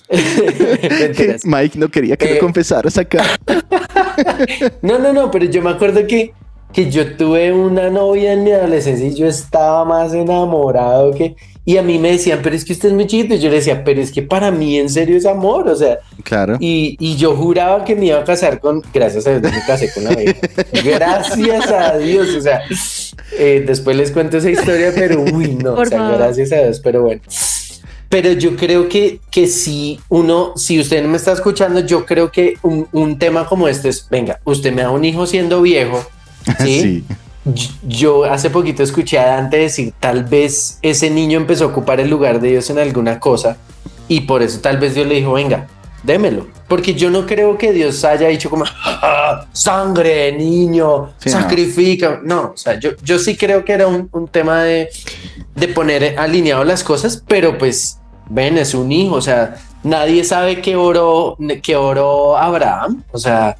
Mike 1.44 1.80
no 1.80 1.90
quería 1.90 2.18
que 2.18 2.26
lo 2.28 2.36
eh, 2.36 2.40
confesaras 2.40 2.98
acá. 2.98 3.24
no, 4.82 5.00
no, 5.00 5.14
no, 5.14 5.32
pero 5.32 5.46
yo 5.46 5.62
me 5.62 5.72
acuerdo 5.72 6.06
que, 6.06 6.34
que 6.74 6.90
yo 6.90 7.16
tuve 7.16 7.52
una 7.54 7.90
novia 7.90 8.34
en 8.34 8.44
mi 8.44 8.52
adolescencia 8.52 9.08
y 9.08 9.16
yo 9.16 9.28
estaba 9.28 9.86
más 9.86 10.14
enamorado 10.14 11.14
que... 11.14 11.36
Y 11.64 11.78
a 11.78 11.84
mí 11.84 12.00
me 12.00 12.12
decían, 12.12 12.40
pero 12.42 12.56
es 12.56 12.66
que 12.66 12.74
usted 12.74 12.90
es 12.90 12.96
muy 12.96 13.06
chiquito. 13.06 13.36
Y 13.36 13.40
yo 13.40 13.50
le 13.50 13.58
decía, 13.58 13.84
pero 13.84 14.02
es 14.02 14.12
que 14.12 14.24
para 14.24 14.50
mí 14.50 14.80
en 14.80 14.90
serio 14.90 15.16
es 15.16 15.28
amor. 15.28 15.68
O 15.68 15.76
sea, 15.76 16.00
claro. 16.24 16.58
Y, 16.60 16.98
y 17.00 17.18
yo 17.18 17.36
juraba 17.36 17.86
que 17.86 17.96
me 17.96 18.08
iba 18.08 18.20
a 18.20 18.24
casar 18.24 18.60
con. 18.60 18.82
Gracias 18.92 19.28
a 19.28 19.38
Dios, 19.38 19.44
me 19.44 19.62
casé 19.68 19.94
con 19.94 20.06
la 20.06 20.10
vida. 20.16 20.34
Gracias 20.84 21.72
a 21.72 21.98
Dios. 22.00 22.36
O 22.36 22.42
sea, 22.42 22.64
eh, 23.38 23.64
después 23.66 23.96
les 23.96 24.12
cuento 24.12 24.38
esa 24.38 24.50
historia, 24.50 24.92
pero 24.94 25.22
uy, 25.22 25.56
no. 25.56 25.74
o 25.74 25.86
sea, 25.86 26.10
gracias 26.10 26.52
a 26.52 26.64
Dios, 26.64 26.80
pero 26.80 27.04
bueno. 27.04 27.22
Pero 28.10 28.34
yo 28.34 28.58
creo 28.58 28.90
que, 28.90 29.20
que 29.30 29.48
si 29.48 30.00
uno, 30.10 30.54
si 30.58 30.80
usted 30.80 31.02
no 31.02 31.10
me 31.10 31.18
está 31.18 31.32
escuchando, 31.32 31.80
yo 31.80 32.06
creo 32.06 32.32
que 32.32 32.56
un, 32.62 32.88
un 32.92 33.20
tema 33.20 33.46
como 33.46 33.68
este 33.68 33.90
es: 33.90 34.08
venga, 34.10 34.40
usted 34.44 34.74
me 34.74 34.82
da 34.82 34.90
un 34.90 35.06
hijo 35.06 35.26
siendo 35.28 35.62
viejo. 35.62 36.04
sí. 36.60 36.82
sí 36.82 37.06
yo 37.88 38.26
hace 38.26 38.50
poquito 38.50 38.84
escuché 38.84 39.18
a 39.18 39.26
Dante 39.26 39.58
decir, 39.58 39.94
tal 40.00 40.24
vez 40.24 40.78
ese 40.82 41.10
niño 41.10 41.38
empezó 41.38 41.66
a 41.66 41.68
ocupar 41.68 42.00
el 42.00 42.10
lugar 42.10 42.40
de 42.40 42.50
Dios 42.50 42.70
en 42.70 42.78
alguna 42.80 43.20
cosa 43.20 43.58
y 44.08 44.22
por 44.22 44.44
eso 44.44 44.60
tal 44.60 44.78
vez 44.78 44.94
Dios 44.94 45.08
le 45.08 45.16
dijo, 45.16 45.34
venga, 45.34 45.68
démelo. 46.04 46.48
Porque 46.68 46.94
yo 46.94 47.10
no 47.10 47.26
creo 47.26 47.58
que 47.58 47.72
Dios 47.72 48.04
haya 48.06 48.28
dicho 48.28 48.50
como, 48.50 48.66
ah, 48.84 49.46
sangre, 49.52 50.32
niño, 50.34 51.14
sacrifica. 51.18 52.20
No. 52.24 52.52
o 52.54 52.58
sea, 52.58 52.80
yo, 52.80 52.92
yo 53.04 53.18
sí 53.18 53.36
creo 53.36 53.66
que 53.66 53.74
era 53.74 53.88
un, 53.88 54.10
un 54.12 54.28
tema 54.28 54.64
de, 54.64 54.90
de 55.56 55.68
poner 55.68 56.20
alineado 56.20 56.64
las 56.64 56.84
cosas, 56.84 57.24
pero 57.28 57.58
pues, 57.58 58.00
ven, 58.30 58.58
es 58.58 58.74
un 58.74 58.92
hijo, 58.92 59.16
o 59.16 59.22
sea, 59.22 59.58
nadie 59.84 60.24
sabe 60.24 60.62
qué 60.62 60.76
oró, 60.76 61.38
qué 61.64 61.76
oró 61.76 62.38
Abraham. 62.38 63.04
O 63.12 63.18
sea, 63.18 63.58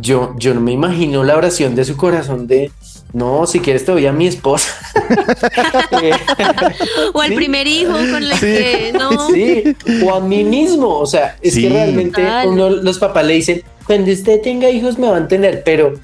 yo, 0.00 0.34
yo 0.38 0.54
no 0.54 0.60
me 0.60 0.72
imagino 0.72 1.24
la 1.24 1.36
oración 1.36 1.74
de 1.74 1.84
su 1.84 1.96
corazón 1.96 2.46
de 2.46 2.70
no, 3.14 3.46
si 3.46 3.60
quieres 3.60 3.84
te 3.84 3.92
voy 3.92 4.06
a 4.06 4.12
mi 4.12 4.26
esposa. 4.26 4.68
o 7.12 7.20
al 7.20 7.32
primer 7.34 7.68
hijo 7.68 7.92
con 7.92 8.24
el 8.24 8.32
que 8.40 8.92
no. 8.92 9.30
Sí, 9.30 9.76
o 10.04 10.14
a 10.14 10.20
mí 10.20 10.42
mismo. 10.42 10.98
O 10.98 11.06
sea, 11.06 11.36
es 11.40 11.54
que 11.54 11.68
realmente 11.68 12.26
uno, 12.46 12.70
los 12.70 12.98
papás 12.98 13.24
le 13.24 13.34
dicen, 13.34 13.62
cuando 13.86 14.10
usted 14.10 14.40
tenga 14.42 14.68
hijos 14.68 14.98
me 14.98 15.08
van 15.08 15.24
a 15.24 15.28
tener, 15.28 15.62
pero 15.64 15.94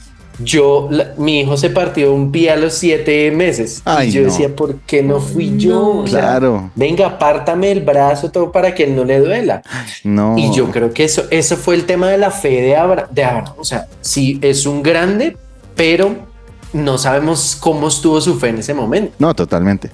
yo, 0.42 0.88
mi 1.16 1.40
hijo 1.40 1.56
se 1.56 1.70
partió 1.70 2.12
un 2.12 2.32
pie 2.32 2.50
a 2.50 2.56
los 2.56 2.74
siete 2.74 3.30
meses. 3.30 3.82
y 4.04 4.10
yo 4.10 4.24
decía, 4.24 4.54
¿por 4.54 4.76
qué 4.80 5.02
no 5.02 5.20
fui 5.20 5.56
yo? 5.56 6.04
claro. 6.06 6.70
venga, 6.74 7.06
apártame 7.06 7.70
el 7.72 7.80
brazo 7.80 8.30
todo 8.30 8.52
para 8.52 8.74
que 8.74 8.84
él 8.84 8.96
no 8.96 9.04
le 9.04 9.18
duela. 9.18 9.62
No. 10.04 10.36
Y 10.38 10.52
yo 10.52 10.70
creo 10.70 10.92
que 10.92 11.04
eso, 11.04 11.24
eso 11.30 11.56
fue 11.56 11.74
el 11.74 11.84
tema 11.84 12.08
de 12.08 12.18
la 12.18 12.30
fe 12.30 12.60
de 12.62 12.76
Abraham. 12.76 13.08
De 13.10 13.24
Abraham. 13.24 13.54
O 13.58 13.64
sea, 13.64 13.86
sí, 14.00 14.38
es 14.42 14.66
un 14.66 14.82
grande, 14.82 15.36
pero 15.74 16.14
no 16.72 16.98
sabemos 16.98 17.56
cómo 17.58 17.88
estuvo 17.88 18.20
su 18.20 18.38
fe 18.38 18.48
en 18.48 18.58
ese 18.58 18.74
momento. 18.74 19.12
No, 19.18 19.34
totalmente. 19.34 19.90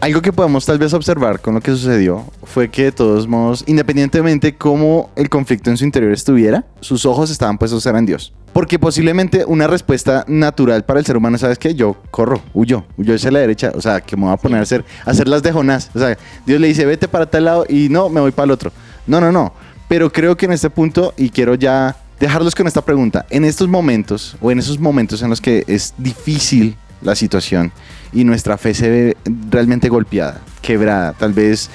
Algo 0.00 0.20
que 0.20 0.32
podemos 0.32 0.66
tal 0.66 0.78
vez 0.78 0.92
observar 0.92 1.40
con 1.40 1.54
lo 1.54 1.60
que 1.60 1.70
sucedió 1.70 2.24
fue 2.44 2.68
que 2.68 2.84
de 2.84 2.92
todos 2.92 3.26
modos, 3.26 3.64
independientemente 3.66 4.54
cómo 4.54 5.10
el 5.16 5.30
conflicto 5.30 5.70
en 5.70 5.78
su 5.78 5.84
interior 5.84 6.12
estuviera, 6.12 6.66
sus 6.80 7.06
ojos 7.06 7.30
estaban 7.30 7.56
puestos 7.56 7.86
en 7.86 8.04
Dios. 8.04 8.34
Porque 8.52 8.78
posiblemente 8.78 9.44
una 9.46 9.66
respuesta 9.66 10.24
natural 10.28 10.84
para 10.84 11.00
el 11.00 11.06
ser 11.06 11.16
humano, 11.16 11.38
¿sabes 11.38 11.58
qué? 11.58 11.74
Yo 11.74 11.96
corro, 12.10 12.42
huyo, 12.52 12.84
huyo 12.98 13.14
hacia 13.14 13.30
la 13.30 13.38
derecha, 13.38 13.72
o 13.74 13.80
sea, 13.80 14.02
que 14.02 14.16
me 14.16 14.24
voy 14.24 14.32
a 14.34 14.36
poner 14.36 14.60
a 14.60 14.62
hacer, 14.62 14.84
a 15.04 15.10
hacer 15.10 15.28
las 15.28 15.42
de 15.42 15.52
Jonás. 15.52 15.90
O 15.94 15.98
sea, 15.98 16.16
Dios 16.44 16.60
le 16.60 16.68
dice, 16.68 16.84
vete 16.84 17.08
para 17.08 17.26
tal 17.26 17.46
lado 17.46 17.64
y 17.68 17.88
no, 17.88 18.10
me 18.10 18.20
voy 18.20 18.32
para 18.32 18.44
el 18.44 18.50
otro. 18.50 18.72
No, 19.06 19.20
no, 19.20 19.32
no. 19.32 19.54
Pero 19.88 20.12
creo 20.12 20.36
que 20.36 20.44
en 20.44 20.52
este 20.52 20.68
punto, 20.68 21.14
y 21.16 21.30
quiero 21.30 21.54
ya 21.54 21.96
dejarlos 22.20 22.54
con 22.54 22.66
esta 22.66 22.82
pregunta, 22.82 23.24
en 23.30 23.44
estos 23.44 23.66
momentos 23.66 24.36
o 24.42 24.50
en 24.50 24.58
esos 24.58 24.78
momentos 24.78 25.22
en 25.22 25.30
los 25.30 25.40
que 25.40 25.64
es 25.66 25.94
difícil 25.96 26.76
la 27.02 27.14
situación 27.14 27.72
y 28.12 28.24
nuestra 28.24 28.56
fe 28.58 28.74
se 28.74 28.88
ve 28.88 29.16
realmente 29.50 29.88
golpeada, 29.88 30.40
quebrada, 30.62 31.12
tal 31.12 31.32
vez 31.32 31.70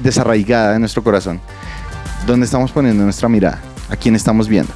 desarraigada 0.00 0.74
en 0.74 0.80
nuestro 0.80 1.02
corazón. 1.02 1.40
¿Dónde 2.26 2.46
estamos 2.46 2.72
poniendo 2.72 3.04
nuestra 3.04 3.28
mirada? 3.28 3.60
¿A 3.88 3.96
quién 3.96 4.16
estamos 4.16 4.48
viendo? 4.48 4.72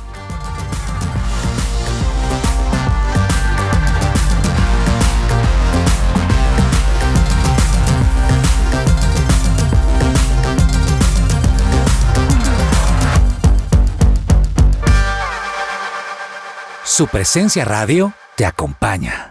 Su 16.85 17.07
presencia 17.07 17.65
radio 17.65 18.13
te 18.37 18.45
acompaña. 18.45 19.30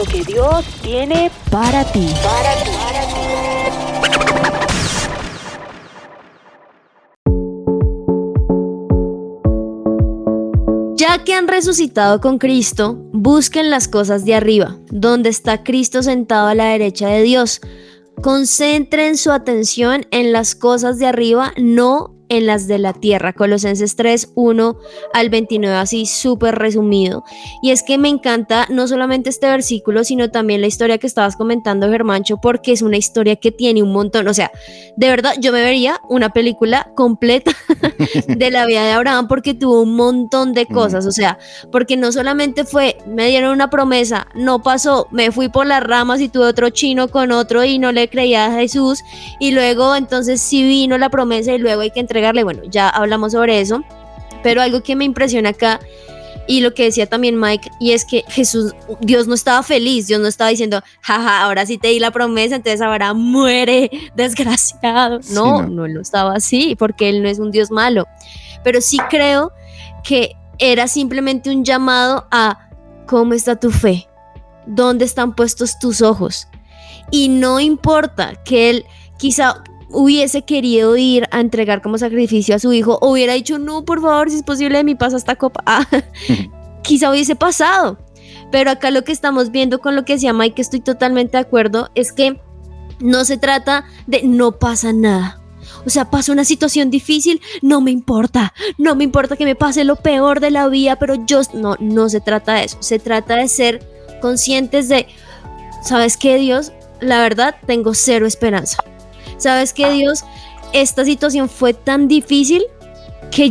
Lo 0.00 0.06
que 0.06 0.24
Dios 0.24 0.64
tiene 0.80 1.30
para 1.50 1.84
ti. 1.92 2.08
Ya 10.96 11.22
que 11.22 11.34
han 11.34 11.48
resucitado 11.48 12.22
con 12.22 12.38
Cristo, 12.38 12.96
busquen 13.12 13.68
las 13.68 13.88
cosas 13.88 14.24
de 14.24 14.34
arriba, 14.34 14.78
donde 14.90 15.28
está 15.28 15.62
Cristo 15.62 16.02
sentado 16.02 16.46
a 16.46 16.54
la 16.54 16.68
derecha 16.68 17.08
de 17.08 17.22
Dios. 17.22 17.60
Concentren 18.22 19.18
su 19.18 19.30
atención 19.30 20.06
en 20.10 20.32
las 20.32 20.54
cosas 20.54 20.98
de 20.98 21.08
arriba, 21.08 21.52
no 21.58 22.19
en 22.30 22.46
las 22.46 22.66
de 22.66 22.78
la 22.78 22.94
tierra. 22.94 23.34
Colosenses 23.34 23.96
3, 23.96 24.32
1 24.34 24.76
al 25.12 25.28
29, 25.28 25.76
así 25.76 26.06
súper 26.06 26.54
resumido. 26.54 27.24
Y 27.60 27.72
es 27.72 27.82
que 27.82 27.98
me 27.98 28.08
encanta 28.08 28.66
no 28.70 28.88
solamente 28.88 29.28
este 29.28 29.48
versículo, 29.48 30.04
sino 30.04 30.30
también 30.30 30.60
la 30.62 30.68
historia 30.68 30.96
que 30.96 31.08
estabas 31.08 31.36
comentando, 31.36 31.90
Germancho, 31.90 32.38
porque 32.38 32.72
es 32.72 32.82
una 32.82 32.96
historia 32.96 33.36
que 33.36 33.50
tiene 33.52 33.82
un 33.82 33.92
montón. 33.92 34.28
O 34.28 34.34
sea, 34.34 34.50
de 34.96 35.08
verdad, 35.08 35.34
yo 35.40 35.52
me 35.52 35.62
vería 35.62 36.00
una 36.08 36.30
película 36.30 36.90
completa 36.94 37.52
de 38.28 38.50
la 38.50 38.64
vida 38.64 38.84
de 38.84 38.92
Abraham 38.92 39.26
porque 39.28 39.52
tuvo 39.52 39.82
un 39.82 39.96
montón 39.96 40.54
de 40.54 40.66
cosas. 40.66 41.06
O 41.06 41.12
sea, 41.12 41.36
porque 41.72 41.96
no 41.96 42.12
solamente 42.12 42.64
fue, 42.64 42.96
me 43.06 43.26
dieron 43.26 43.50
una 43.50 43.70
promesa, 43.70 44.28
no 44.36 44.62
pasó, 44.62 45.08
me 45.10 45.32
fui 45.32 45.48
por 45.48 45.66
las 45.66 45.82
ramas 45.82 46.20
y 46.20 46.28
tuve 46.28 46.44
otro 46.44 46.70
chino 46.70 47.08
con 47.08 47.32
otro 47.32 47.64
y 47.64 47.80
no 47.80 47.90
le 47.90 48.08
creía 48.08 48.46
a 48.46 48.52
Jesús. 48.52 49.02
Y 49.40 49.50
luego, 49.50 49.96
entonces 49.96 50.40
sí 50.40 50.62
vino 50.62 50.96
la 50.96 51.08
promesa 51.08 51.52
y 51.52 51.58
luego 51.58 51.80
hay 51.80 51.90
que 51.90 51.98
entregar 51.98 52.19
bueno, 52.44 52.62
ya 52.68 52.88
hablamos 52.88 53.32
sobre 53.32 53.60
eso, 53.60 53.82
pero 54.42 54.62
algo 54.62 54.82
que 54.82 54.96
me 54.96 55.04
impresiona 55.04 55.50
acá 55.50 55.80
y 56.50 56.62
lo 56.62 56.74
que 56.74 56.82
decía 56.82 57.06
también 57.06 57.38
Mike, 57.38 57.70
y 57.78 57.92
es 57.92 58.04
que 58.04 58.24
Jesús, 58.26 58.74
Dios 59.00 59.28
no 59.28 59.34
estaba 59.34 59.62
feliz, 59.62 60.08
Dios 60.08 60.20
no 60.20 60.26
estaba 60.26 60.50
diciendo, 60.50 60.82
jaja, 61.00 61.42
ahora 61.42 61.64
sí 61.64 61.78
te 61.78 61.88
di 61.88 62.00
la 62.00 62.10
promesa, 62.10 62.56
entonces 62.56 62.80
ahora 62.80 63.14
muere, 63.14 63.88
desgraciado. 64.16 65.20
No, 65.32 65.62
no, 65.62 65.68
no 65.68 65.86
lo 65.86 66.00
estaba 66.00 66.34
así, 66.34 66.74
porque 66.76 67.08
Él 67.08 67.22
no 67.22 67.28
es 67.28 67.38
un 67.38 67.52
Dios 67.52 67.70
malo. 67.70 68.08
Pero 68.64 68.80
sí 68.80 68.98
creo 69.08 69.52
que 70.02 70.32
era 70.58 70.88
simplemente 70.88 71.50
un 71.50 71.64
llamado 71.64 72.26
a 72.32 72.68
cómo 73.06 73.34
está 73.34 73.54
tu 73.54 73.70
fe, 73.70 74.08
dónde 74.66 75.04
están 75.04 75.36
puestos 75.36 75.78
tus 75.78 76.02
ojos. 76.02 76.48
Y 77.12 77.28
no 77.28 77.60
importa 77.60 78.34
que 78.44 78.70
Él 78.70 78.86
quizá 79.18 79.62
hubiese 79.92 80.42
querido 80.42 80.96
ir 80.96 81.28
a 81.30 81.40
entregar 81.40 81.82
como 81.82 81.98
sacrificio 81.98 82.54
a 82.54 82.58
su 82.58 82.72
hijo, 82.72 82.98
hubiera 83.02 83.34
dicho, 83.34 83.58
no, 83.58 83.84
por 83.84 84.00
favor, 84.00 84.30
si 84.30 84.36
es 84.36 84.42
posible, 84.42 84.84
mi 84.84 84.94
pasa 84.94 85.16
esta 85.16 85.36
copa. 85.36 85.62
Ah, 85.66 85.86
quizá 86.82 87.10
hubiese 87.10 87.36
pasado. 87.36 87.98
Pero 88.50 88.70
acá 88.70 88.90
lo 88.90 89.04
que 89.04 89.12
estamos 89.12 89.50
viendo 89.50 89.80
con 89.80 89.94
lo 89.94 90.04
que 90.04 90.14
decía 90.14 90.32
Mike, 90.32 90.60
estoy 90.60 90.80
totalmente 90.80 91.36
de 91.36 91.42
acuerdo, 91.42 91.90
es 91.94 92.12
que 92.12 92.40
no 93.00 93.24
se 93.24 93.38
trata 93.38 93.84
de 94.06 94.22
no 94.24 94.58
pasa 94.58 94.92
nada. 94.92 95.40
O 95.86 95.90
sea, 95.90 96.10
pasa 96.10 96.32
una 96.32 96.44
situación 96.44 96.90
difícil, 96.90 97.40
no 97.62 97.80
me 97.80 97.90
importa. 97.90 98.52
No 98.76 98.94
me 98.96 99.04
importa 99.04 99.36
que 99.36 99.44
me 99.44 99.54
pase 99.54 99.84
lo 99.84 99.96
peor 99.96 100.40
de 100.40 100.50
la 100.50 100.68
vida, 100.68 100.96
pero 100.96 101.14
yo 101.26 101.40
no, 101.54 101.76
no 101.78 102.08
se 102.08 102.20
trata 102.20 102.54
de 102.54 102.64
eso. 102.64 102.76
Se 102.80 102.98
trata 102.98 103.36
de 103.36 103.48
ser 103.48 104.18
conscientes 104.20 104.88
de, 104.88 105.06
¿sabes 105.82 106.16
qué, 106.16 106.36
Dios? 106.36 106.72
La 107.00 107.20
verdad, 107.22 107.54
tengo 107.66 107.94
cero 107.94 108.26
esperanza. 108.26 108.82
¿Sabes 109.40 109.72
qué, 109.72 109.90
Dios? 109.90 110.24
Esta 110.72 111.04
situación 111.04 111.48
fue 111.48 111.74
tan 111.74 112.06
difícil 112.06 112.62
que 113.30 113.50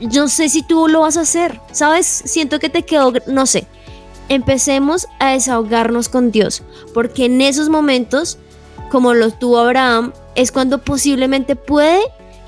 yo 0.00 0.22
no 0.22 0.28
sé 0.28 0.48
si 0.48 0.62
tú 0.62 0.88
lo 0.88 1.00
vas 1.00 1.16
a 1.16 1.20
hacer. 1.20 1.60
¿Sabes? 1.70 2.06
Siento 2.06 2.58
que 2.58 2.68
te 2.68 2.84
quedó, 2.84 3.12
no 3.26 3.46
sé. 3.46 3.66
Empecemos 4.28 5.06
a 5.20 5.32
desahogarnos 5.32 6.08
con 6.08 6.30
Dios, 6.30 6.62
porque 6.92 7.26
en 7.26 7.40
esos 7.40 7.68
momentos, 7.68 8.38
como 8.90 9.14
lo 9.14 9.30
tuvo 9.30 9.58
Abraham, 9.58 10.12
es 10.34 10.52
cuando 10.52 10.78
posiblemente 10.78 11.56
puede 11.56 12.00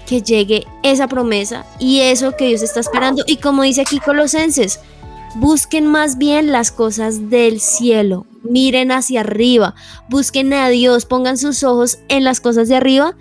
que 0.06 0.22
llegue 0.22 0.66
esa 0.82 1.06
promesa 1.06 1.64
y 1.78 2.00
eso 2.00 2.36
que 2.36 2.48
Dios 2.48 2.62
está 2.62 2.80
esperando. 2.80 3.22
Y 3.26 3.36
como 3.36 3.62
dice 3.62 3.82
aquí 3.82 3.98
Colosenses, 3.98 4.80
busquen 5.36 5.86
más 5.86 6.18
bien 6.18 6.52
las 6.52 6.70
cosas 6.70 7.30
del 7.30 7.60
cielo, 7.60 8.26
miren 8.42 8.92
hacia 8.92 9.20
arriba, 9.20 9.74
busquen 10.08 10.52
a 10.52 10.68
Dios, 10.68 11.06
pongan 11.06 11.38
sus 11.38 11.62
ojos 11.62 11.98
en 12.08 12.24
las 12.24 12.40
cosas 12.40 12.68
de 12.68 12.76
arriba 12.76 13.16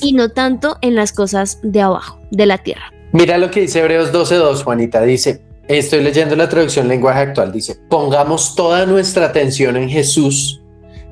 y 0.00 0.12
no 0.12 0.30
tanto 0.30 0.78
en 0.80 0.94
las 0.94 1.12
cosas 1.12 1.58
de 1.62 1.80
abajo, 1.80 2.18
de 2.30 2.46
la 2.46 2.58
tierra. 2.58 2.92
Mira 3.12 3.38
lo 3.38 3.50
que 3.50 3.62
dice 3.62 3.80
Hebreos 3.80 4.12
12.2, 4.12 4.62
Juanita, 4.62 5.02
dice, 5.02 5.42
estoy 5.68 6.02
leyendo 6.02 6.36
la 6.36 6.48
traducción 6.48 6.88
lenguaje 6.88 7.20
actual, 7.20 7.52
dice, 7.52 7.76
pongamos 7.88 8.54
toda 8.54 8.86
nuestra 8.86 9.26
atención 9.26 9.76
en 9.76 9.88
Jesús, 9.88 10.62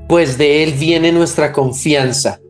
pues 0.08 0.38
de 0.38 0.62
Él 0.62 0.72
viene 0.72 1.12
nuestra 1.12 1.52
confianza 1.52 2.40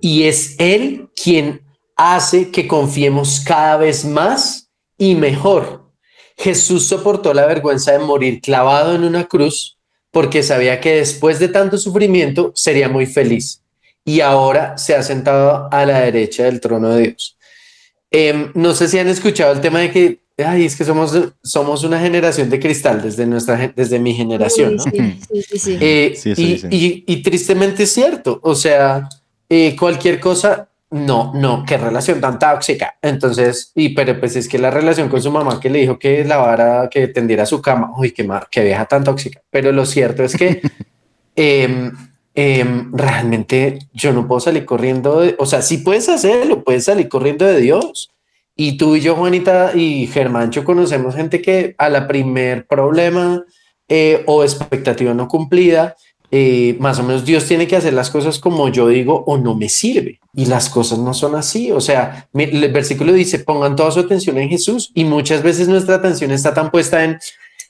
y 0.00 0.24
es 0.24 0.54
Él 0.58 1.08
quien 1.20 1.62
hace 1.96 2.50
que 2.50 2.68
confiemos 2.68 3.40
cada 3.40 3.76
vez 3.76 4.04
más 4.04 4.70
y 4.96 5.14
mejor. 5.14 5.87
Jesús 6.38 6.86
soportó 6.86 7.34
la 7.34 7.46
vergüenza 7.46 7.92
de 7.92 7.98
morir 7.98 8.40
clavado 8.40 8.94
en 8.94 9.04
una 9.04 9.24
cruz 9.24 9.76
porque 10.10 10.42
sabía 10.42 10.80
que 10.80 10.96
después 10.96 11.38
de 11.38 11.48
tanto 11.48 11.76
sufrimiento 11.78 12.52
sería 12.54 12.88
muy 12.88 13.06
feliz 13.06 13.60
y 14.04 14.20
ahora 14.20 14.78
se 14.78 14.94
ha 14.94 15.02
sentado 15.02 15.68
a 15.70 15.84
la 15.84 16.00
derecha 16.00 16.44
del 16.44 16.60
trono 16.60 16.90
de 16.90 17.02
Dios. 17.02 17.36
Em, 18.10 18.50
no 18.54 18.74
sé 18.74 18.88
si 18.88 18.98
han 18.98 19.08
escuchado 19.08 19.52
el 19.52 19.60
tema 19.60 19.80
de 19.80 19.90
que, 19.90 20.20
ay, 20.38 20.64
es 20.64 20.76
que 20.76 20.84
somos, 20.84 21.12
somos 21.42 21.84
una 21.84 22.00
generación 22.00 22.48
de 22.48 22.58
cristal 22.58 23.02
desde, 23.02 23.26
nuestra, 23.26 23.70
desde 23.76 23.98
mi 23.98 24.14
generación, 24.14 24.76
¿no? 24.76 24.84
Sí, 24.84 25.18
sí, 25.42 25.58
sí. 25.58 25.78
Eh, 25.78 26.18
y, 26.70 27.04
y, 27.06 27.22
tristemente 27.22 27.82
es 27.82 27.92
cierto, 27.92 28.40
o 28.42 28.54
sea, 28.54 29.08
eh, 29.50 29.76
cualquier 29.78 30.20
cosa 30.20 30.68
no, 30.90 31.32
no, 31.34 31.64
qué 31.66 31.76
relación 31.76 32.20
tan 32.20 32.38
tóxica. 32.38 32.96
Entonces, 33.02 33.72
y 33.74 33.90
pero 33.90 34.18
pues 34.18 34.36
es 34.36 34.48
que 34.48 34.58
la 34.58 34.70
relación 34.70 35.08
con 35.08 35.22
su 35.22 35.30
mamá 35.30 35.60
que 35.60 35.68
le 35.68 35.80
dijo 35.80 35.98
que 35.98 36.24
lavara, 36.24 36.88
que 36.90 37.08
tendiera 37.08 37.44
su 37.44 37.60
cama, 37.60 37.92
uy, 37.96 38.12
qué, 38.12 38.28
qué 38.50 38.64
vieja 38.64 38.86
tan 38.86 39.04
tóxica. 39.04 39.42
Pero 39.50 39.70
lo 39.72 39.84
cierto 39.84 40.24
es 40.24 40.34
que 40.34 40.62
em, 41.36 41.92
em, 42.34 42.90
realmente 42.92 43.78
yo 43.92 44.12
no 44.12 44.26
puedo 44.26 44.40
salir 44.40 44.64
corriendo, 44.64 45.22
o 45.38 45.46
sea, 45.46 45.60
sí 45.60 45.78
puedes 45.78 46.08
hacerlo, 46.08 46.64
puedes 46.64 46.84
salir 46.84 47.08
corriendo 47.08 47.44
de 47.44 47.60
Dios. 47.60 48.10
Y 48.56 48.76
tú 48.76 48.96
y 48.96 49.00
yo, 49.00 49.14
Juanita 49.14 49.72
y 49.74 50.06
Germancho, 50.08 50.64
conocemos 50.64 51.14
gente 51.14 51.40
que 51.40 51.74
a 51.78 51.88
la 51.88 52.08
primer 52.08 52.66
problema 52.66 53.44
eh, 53.88 54.24
o 54.26 54.42
expectativa 54.42 55.14
no 55.14 55.28
cumplida, 55.28 55.96
eh, 56.30 56.76
más 56.78 56.98
o 56.98 57.02
menos 57.02 57.24
Dios 57.24 57.46
tiene 57.46 57.66
que 57.66 57.76
hacer 57.76 57.94
las 57.94 58.10
cosas 58.10 58.38
como 58.38 58.68
yo 58.68 58.88
digo 58.88 59.24
o 59.26 59.38
no 59.38 59.54
me 59.54 59.68
sirve. 59.68 60.20
Y 60.34 60.46
las 60.46 60.68
cosas 60.68 60.98
no 60.98 61.14
son 61.14 61.34
así. 61.34 61.72
O 61.72 61.80
sea, 61.80 62.28
el 62.34 62.70
versículo 62.72 63.12
dice, 63.12 63.38
pongan 63.40 63.76
toda 63.76 63.90
su 63.90 64.00
atención 64.00 64.38
en 64.38 64.48
Jesús 64.48 64.90
y 64.94 65.04
muchas 65.04 65.42
veces 65.42 65.68
nuestra 65.68 65.96
atención 65.96 66.30
está 66.30 66.52
tan 66.52 66.70
puesta 66.70 67.02
en, 67.02 67.18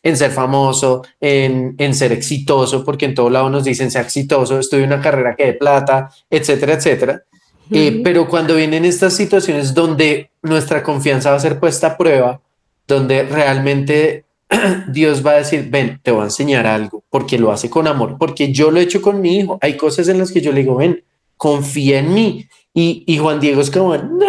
en 0.02 0.16
ser 0.16 0.32
famoso, 0.32 1.02
en, 1.20 1.74
en 1.78 1.94
ser 1.94 2.12
exitoso, 2.12 2.84
porque 2.84 3.06
en 3.06 3.14
todo 3.14 3.30
lado 3.30 3.48
nos 3.48 3.64
dicen 3.64 3.90
ser 3.90 4.04
exitoso, 4.04 4.58
estudio 4.58 4.84
una 4.84 5.00
carrera 5.00 5.36
que 5.36 5.46
de 5.46 5.52
plata, 5.54 6.10
etcétera, 6.28 6.74
etcétera. 6.74 7.22
Eh, 7.70 8.00
pero 8.02 8.28
cuando 8.28 8.56
vienen 8.56 8.84
estas 8.84 9.14
situaciones 9.14 9.74
donde 9.74 10.30
nuestra 10.42 10.82
confianza 10.82 11.30
va 11.30 11.36
a 11.36 11.40
ser 11.40 11.60
puesta 11.60 11.88
a 11.88 11.96
prueba, 11.98 12.40
donde 12.86 13.24
realmente 13.24 14.24
Dios 14.88 15.24
va 15.24 15.32
a 15.32 15.36
decir, 15.36 15.68
ven, 15.70 16.00
te 16.02 16.10
voy 16.10 16.22
a 16.22 16.24
enseñar 16.24 16.66
algo, 16.66 17.04
porque 17.10 17.38
lo 17.38 17.52
hace 17.52 17.68
con 17.68 17.86
amor, 17.86 18.16
porque 18.18 18.52
yo 18.52 18.70
lo 18.70 18.80
he 18.80 18.84
hecho 18.84 19.02
con 19.02 19.20
mi 19.20 19.38
hijo. 19.38 19.58
Hay 19.60 19.76
cosas 19.76 20.08
en 20.08 20.18
las 20.18 20.32
que 20.32 20.40
yo 20.40 20.52
le 20.52 20.60
digo, 20.60 20.76
ven, 20.76 21.02
confía 21.36 21.98
en 21.98 22.14
mí. 22.14 22.48
Y, 22.74 23.04
y 23.06 23.18
Juan 23.18 23.40
Diego 23.40 23.60
es 23.60 23.70
como, 23.70 23.96
no. 23.96 24.26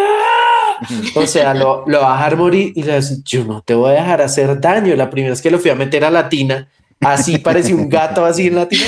O 1.15 1.25
sea, 1.27 1.53
lo, 1.53 1.83
lo 1.87 2.01
va 2.01 2.13
a 2.13 2.17
dejar 2.17 2.37
morir 2.37 2.71
y 2.75 2.83
le 2.83 2.95
dice, 2.95 3.17
yo 3.23 3.43
no 3.43 3.61
te 3.61 3.73
voy 3.73 3.91
a 3.91 4.01
dejar 4.01 4.21
hacer 4.21 4.59
daño. 4.59 4.95
La 4.95 5.09
primera 5.09 5.31
vez 5.31 5.41
que 5.41 5.51
lo 5.51 5.59
fui 5.59 5.71
a 5.71 5.75
meter 5.75 6.05
a 6.05 6.11
la 6.11 6.29
tina, 6.29 6.69
así 7.01 7.37
parecía 7.37 7.75
un 7.75 7.89
gato 7.89 8.25
así 8.25 8.47
en 8.47 8.55
la 8.55 8.67
tina. 8.67 8.85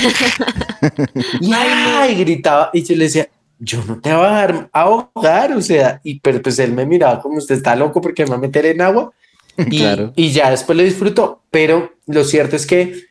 Y, 1.40 2.14
gritaba 2.14 2.70
y 2.72 2.82
yo 2.82 2.96
le 2.96 3.04
decía, 3.04 3.28
yo 3.58 3.82
no 3.86 4.00
te 4.00 4.12
voy 4.12 4.26
a 4.26 4.30
dejar 4.30 4.68
ahogar, 4.72 5.52
o 5.52 5.62
sea, 5.62 6.00
y 6.02 6.18
pero 6.18 6.42
pues 6.42 6.58
él 6.58 6.72
me 6.72 6.84
miraba 6.84 7.20
como 7.20 7.36
usted 7.38 7.54
está 7.54 7.76
loco 7.76 8.00
porque 8.00 8.24
me 8.24 8.30
va 8.30 8.36
a 8.36 8.40
meter 8.40 8.66
en 8.66 8.80
agua 8.80 9.12
y, 10.16 10.32
ya 10.32 10.50
después 10.50 10.76
lo 10.76 10.84
disfruto, 10.84 11.42
pero 11.50 11.92
lo 12.06 12.24
cierto 12.24 12.56
es 12.56 12.66
que 12.66 13.04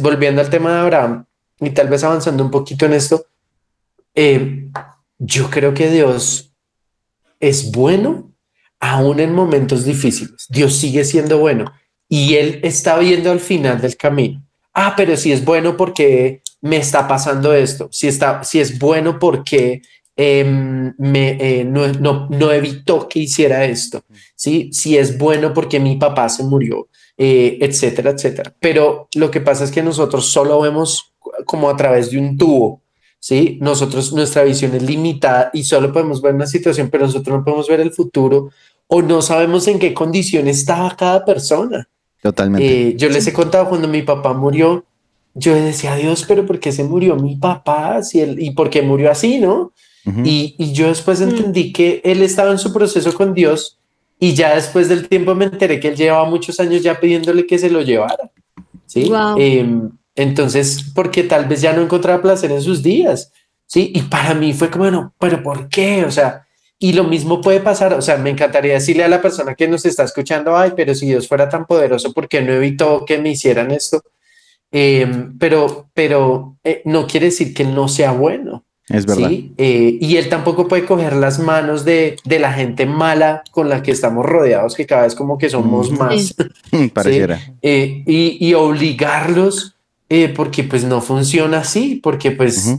volviendo 0.00 0.40
al 0.40 0.50
tema 0.50 0.72
de 0.72 0.78
Abraham 0.80 1.24
y 1.60 1.70
tal 1.70 1.88
vez 1.88 2.02
avanzando 2.04 2.44
un 2.44 2.50
poquito 2.50 2.86
en 2.86 2.94
esto, 2.94 3.26
eh, 4.14 4.68
yo 5.18 5.50
creo 5.50 5.74
que 5.74 5.90
Dios 5.90 6.52
es 7.40 7.70
bueno 7.70 8.32
aún 8.80 9.20
en 9.20 9.34
momentos 9.34 9.84
difíciles. 9.84 10.46
Dios 10.48 10.76
sigue 10.76 11.04
siendo 11.04 11.38
bueno 11.38 11.72
y 12.08 12.34
él 12.34 12.60
está 12.62 12.98
viendo 12.98 13.30
al 13.30 13.40
final 13.40 13.80
del 13.80 13.96
camino. 13.96 14.42
Ah, 14.72 14.94
pero 14.96 15.16
si 15.16 15.32
es 15.32 15.44
bueno 15.44 15.76
porque 15.76 16.42
me 16.60 16.76
está 16.76 17.06
pasando 17.06 17.52
esto, 17.52 17.88
si 17.92 18.08
está, 18.08 18.42
si 18.44 18.60
es 18.60 18.78
bueno 18.78 19.18
porque 19.18 19.82
Em, 20.20 20.92
me, 20.98 21.38
eh, 21.38 21.64
no, 21.64 21.86
no, 21.92 22.26
no, 22.28 22.50
evitó 22.50 23.06
que 23.08 23.20
hiciera 23.20 23.64
esto, 23.64 24.02
¿sí? 24.34 24.68
Si 24.72 24.98
es 24.98 25.16
bueno 25.16 25.54
porque 25.54 25.78
mi 25.78 25.94
papá 25.94 26.28
se 26.28 26.42
murió, 26.42 26.88
eh, 27.16 27.56
etcétera, 27.60 28.10
etcétera. 28.10 28.52
Pero 28.58 29.08
lo 29.14 29.30
que 29.30 29.40
pasa 29.40 29.62
es 29.62 29.70
que 29.70 29.80
nosotros 29.80 30.26
solo 30.26 30.60
vemos 30.60 31.14
como 31.44 31.70
a 31.70 31.76
través 31.76 32.10
de 32.10 32.18
un 32.18 32.36
tubo, 32.36 32.82
¿sí? 33.20 33.58
Nosotros, 33.60 34.12
nuestra 34.12 34.42
visión 34.42 34.74
es 34.74 34.82
limitada 34.82 35.50
y 35.52 35.62
solo 35.62 35.92
podemos 35.92 36.20
ver 36.20 36.34
una 36.34 36.48
situación, 36.48 36.88
pero 36.90 37.06
nosotros 37.06 37.38
no 37.38 37.44
podemos 37.44 37.68
ver 37.68 37.78
el 37.78 37.92
futuro 37.92 38.50
o 38.88 39.02
no 39.02 39.22
sabemos 39.22 39.68
en 39.68 39.78
qué 39.78 39.94
condición 39.94 40.48
estaba 40.48 40.96
cada 40.96 41.24
persona. 41.24 41.88
Totalmente. 42.20 42.88
Eh, 42.88 42.96
yo 42.96 43.08
les 43.08 43.24
he 43.28 43.32
contado 43.32 43.68
cuando 43.68 43.86
mi 43.86 44.02
papá 44.02 44.32
murió, 44.32 44.84
yo 45.34 45.54
decía, 45.54 45.94
Dios, 45.94 46.24
pero 46.26 46.44
¿por 46.44 46.58
qué 46.58 46.72
se 46.72 46.82
murió 46.82 47.14
mi 47.14 47.36
papá? 47.36 48.02
Si 48.02 48.20
él, 48.20 48.42
¿Y 48.42 48.50
por 48.50 48.68
qué 48.68 48.82
murió 48.82 49.12
así, 49.12 49.38
no? 49.38 49.72
Y, 50.24 50.72
yo 50.72 50.88
después 50.88 51.20
entendí 51.20 51.72
que 51.72 52.00
él 52.04 52.22
estaba 52.22 52.50
en 52.50 52.58
su 52.58 52.72
proceso 52.72 53.14
con 53.14 53.34
Dios 53.34 53.78
y 54.20 54.34
ya 54.34 54.54
después 54.54 54.88
del 54.88 55.08
tiempo 55.08 55.34
me 55.34 55.46
enteré 55.46 55.78
que 55.78 55.88
él 55.88 55.96
llevaba 55.96 56.28
muchos 56.28 56.58
años 56.60 56.82
ya 56.82 56.98
pidiéndole 56.98 57.46
que 57.46 57.58
se 57.58 57.70
lo 57.70 57.82
llevara. 57.82 58.30
Sí. 58.86 59.10
Em, 59.36 59.90
entonces, 60.14 60.84
porque 60.94 61.22
tal 61.22 61.46
vez 61.46 61.60
ya 61.60 61.72
no 61.72 61.82
encontraba 61.82 62.22
placer 62.22 62.50
en 62.50 62.62
sus 62.62 62.82
días. 62.82 63.32
Sí. 63.66 63.92
Y 63.94 64.02
para 64.02 64.34
mí 64.34 64.52
fue 64.54 64.70
como, 64.70 64.84
bueno, 64.84 65.14
pero 65.18 65.42
¿por 65.42 65.68
qué? 65.68 66.04
O 66.04 66.10
sea, 66.10 66.46
y 66.78 66.92
lo 66.92 67.04
mismo 67.04 67.40
puede 67.40 67.60
pasar. 67.60 67.92
O 67.94 68.02
sea, 68.02 68.16
me 68.16 68.30
encantaría 68.30 68.74
decirle 68.74 69.04
a 69.04 69.08
la 69.08 69.22
persona 69.22 69.54
que 69.54 69.68
nos 69.68 69.84
está 69.84 70.04
escuchando, 70.04 70.56
ay, 70.56 70.72
pero 70.76 70.94
si 70.94 71.06
Dios 71.06 71.28
fuera 71.28 71.48
tan 71.48 71.66
poderoso, 71.66 72.12
¿por 72.12 72.28
qué 72.28 72.42
no 72.42 72.52
evitó 72.52 73.04
que 73.04 73.18
me 73.18 73.30
hicieran 73.30 73.70
esto? 73.70 74.02
Em, 74.70 75.38
pero, 75.38 75.88
pero 75.94 76.58
eh, 76.64 76.82
no 76.84 77.06
quiere 77.06 77.26
decir 77.26 77.54
que 77.54 77.64
no 77.64 77.88
sea 77.88 78.12
bueno. 78.12 78.64
Es 78.88 79.04
verdad. 79.04 79.30
Eh, 79.30 79.98
y 80.00 80.16
él 80.16 80.28
tampoco 80.28 80.66
puede 80.66 80.86
coger 80.86 81.14
las 81.14 81.38
manos 81.38 81.84
de, 81.84 82.16
de, 82.24 82.38
la 82.38 82.52
gente 82.52 82.86
mala 82.86 83.42
con 83.50 83.68
la 83.68 83.82
que 83.82 83.90
estamos 83.90 84.24
rodeados, 84.24 84.74
que 84.74 84.86
cada 84.86 85.02
vez 85.02 85.14
como 85.14 85.36
que 85.36 85.50
somos 85.50 85.90
más. 85.90 86.34
Pareciera. 86.94 87.38
Eh, 87.60 88.02
y, 88.06 88.38
y, 88.40 88.54
obligarlos, 88.54 89.76
eh, 90.08 90.32
porque 90.34 90.64
pues 90.64 90.84
no 90.84 91.02
funciona 91.02 91.58
así, 91.58 92.00
porque 92.02 92.30
pues 92.30 92.76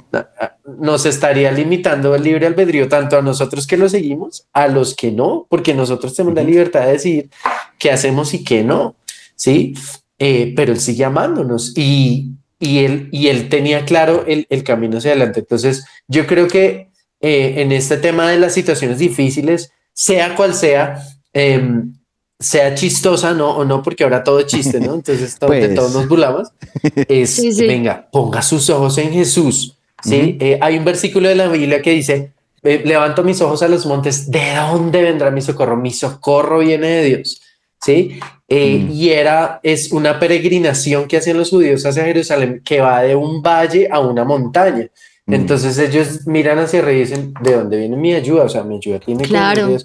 nos 0.79 1.05
estaría 1.05 1.51
limitando 1.51 2.15
el 2.15 2.23
libre 2.23 2.47
albedrío 2.47 2.87
tanto 2.87 3.17
a 3.17 3.21
nosotros 3.21 3.67
que 3.67 3.77
lo 3.77 3.87
seguimos, 3.87 4.47
a 4.51 4.67
los 4.67 4.95
que 4.95 5.11
no, 5.11 5.45
porque 5.47 5.75
nosotros 5.75 6.15
tenemos 6.15 6.35
la 6.35 6.43
libertad 6.43 6.85
de 6.85 6.93
decir 6.93 7.29
qué 7.77 7.91
hacemos 7.91 8.33
y 8.33 8.43
qué 8.43 8.63
no. 8.63 8.95
Sí, 9.35 9.75
pero 10.17 10.73
él 10.73 10.79
sigue 10.79 11.05
amándonos 11.05 11.77
y, 11.77 12.31
y 12.59 12.79
él, 12.79 13.09
y 13.11 13.27
él 13.27 13.49
tenía 13.49 13.85
claro 13.85 14.25
el, 14.27 14.45
el 14.49 14.63
camino 14.63 14.97
hacia 14.97 15.11
adelante. 15.11 15.39
Entonces, 15.39 15.85
yo 16.07 16.27
creo 16.27 16.47
que 16.47 16.89
eh, 17.21 17.55
en 17.57 17.71
este 17.73 17.97
tema 17.97 18.29
de 18.29 18.39
las 18.39 18.53
situaciones 18.53 18.99
difíciles, 18.99 19.71
sea 19.93 20.35
cual 20.35 20.53
sea, 20.53 21.03
em, 21.33 21.93
sea 22.39 22.75
chistosa 22.75 23.33
no 23.33 23.57
o 23.57 23.65
no, 23.65 23.83
porque 23.83 24.05
ahora 24.05 24.23
todo 24.23 24.39
es 24.39 24.45
chiste, 24.45 24.79
¿no? 24.79 24.95
Entonces 24.95 25.35
pues. 25.45 25.75
todos 25.75 25.93
nos 25.93 26.07
burlamos. 26.07 26.49
Es 27.09 27.57
venga, 27.57 28.07
ponga 28.11 28.41
sus 28.41 28.69
ojos 28.69 28.97
en 28.97 29.11
Jesús. 29.11 29.75
Sí, 30.01 30.37
eh, 30.39 30.57
hay 30.61 30.77
un 30.77 30.85
versículo 30.85 31.27
de 31.27 31.35
la 31.35 31.49
Biblia 31.49 31.81
que 31.81 31.91
dice: 31.91 32.31
Levanto 32.63 33.23
mis 33.23 33.41
ojos 33.41 33.61
a 33.63 33.67
los 33.67 33.85
montes, 33.85 34.31
¿de 34.31 34.55
dónde 34.55 35.01
vendrá 35.01 35.29
mi 35.29 35.41
socorro? 35.41 35.75
Mi 35.75 35.91
socorro 35.91 36.59
viene 36.59 36.87
de 36.87 37.03
Dios. 37.03 37.41
Sí, 37.81 38.17
eh, 38.49 38.79
mm. 38.79 38.91
y 38.91 39.09
era, 39.09 39.59
es 39.61 39.91
una 39.91 40.19
peregrinación 40.19 41.07
que 41.07 41.17
hacían 41.17 41.37
los 41.37 41.51
judíos 41.51 41.85
hacia 41.85 42.03
Jerusalén 42.03 42.61
que 42.65 42.81
va 42.81 43.03
de 43.03 43.15
un 43.15 43.43
valle 43.43 43.87
a 43.91 43.99
una 43.99 44.23
montaña. 44.23 44.87
Mm. 45.27 45.33
Entonces 45.35 45.77
ellos 45.77 46.25
miran 46.25 46.57
hacia 46.57 46.79
arriba 46.79 46.97
y 46.97 47.01
dicen, 47.01 47.33
¿de 47.41 47.53
dónde 47.53 47.77
viene 47.77 47.95
mi 47.95 48.13
ayuda? 48.15 48.45
O 48.45 48.49
sea, 48.49 48.63
mi 48.63 48.77
ayuda 48.77 48.99
tiene 48.99 49.23
claro. 49.23 49.77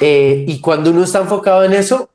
Eh, 0.00 0.44
y 0.46 0.60
cuando 0.60 0.90
uno 0.90 1.02
está 1.02 1.20
enfocado 1.20 1.64
en 1.64 1.72
eso, 1.72 2.08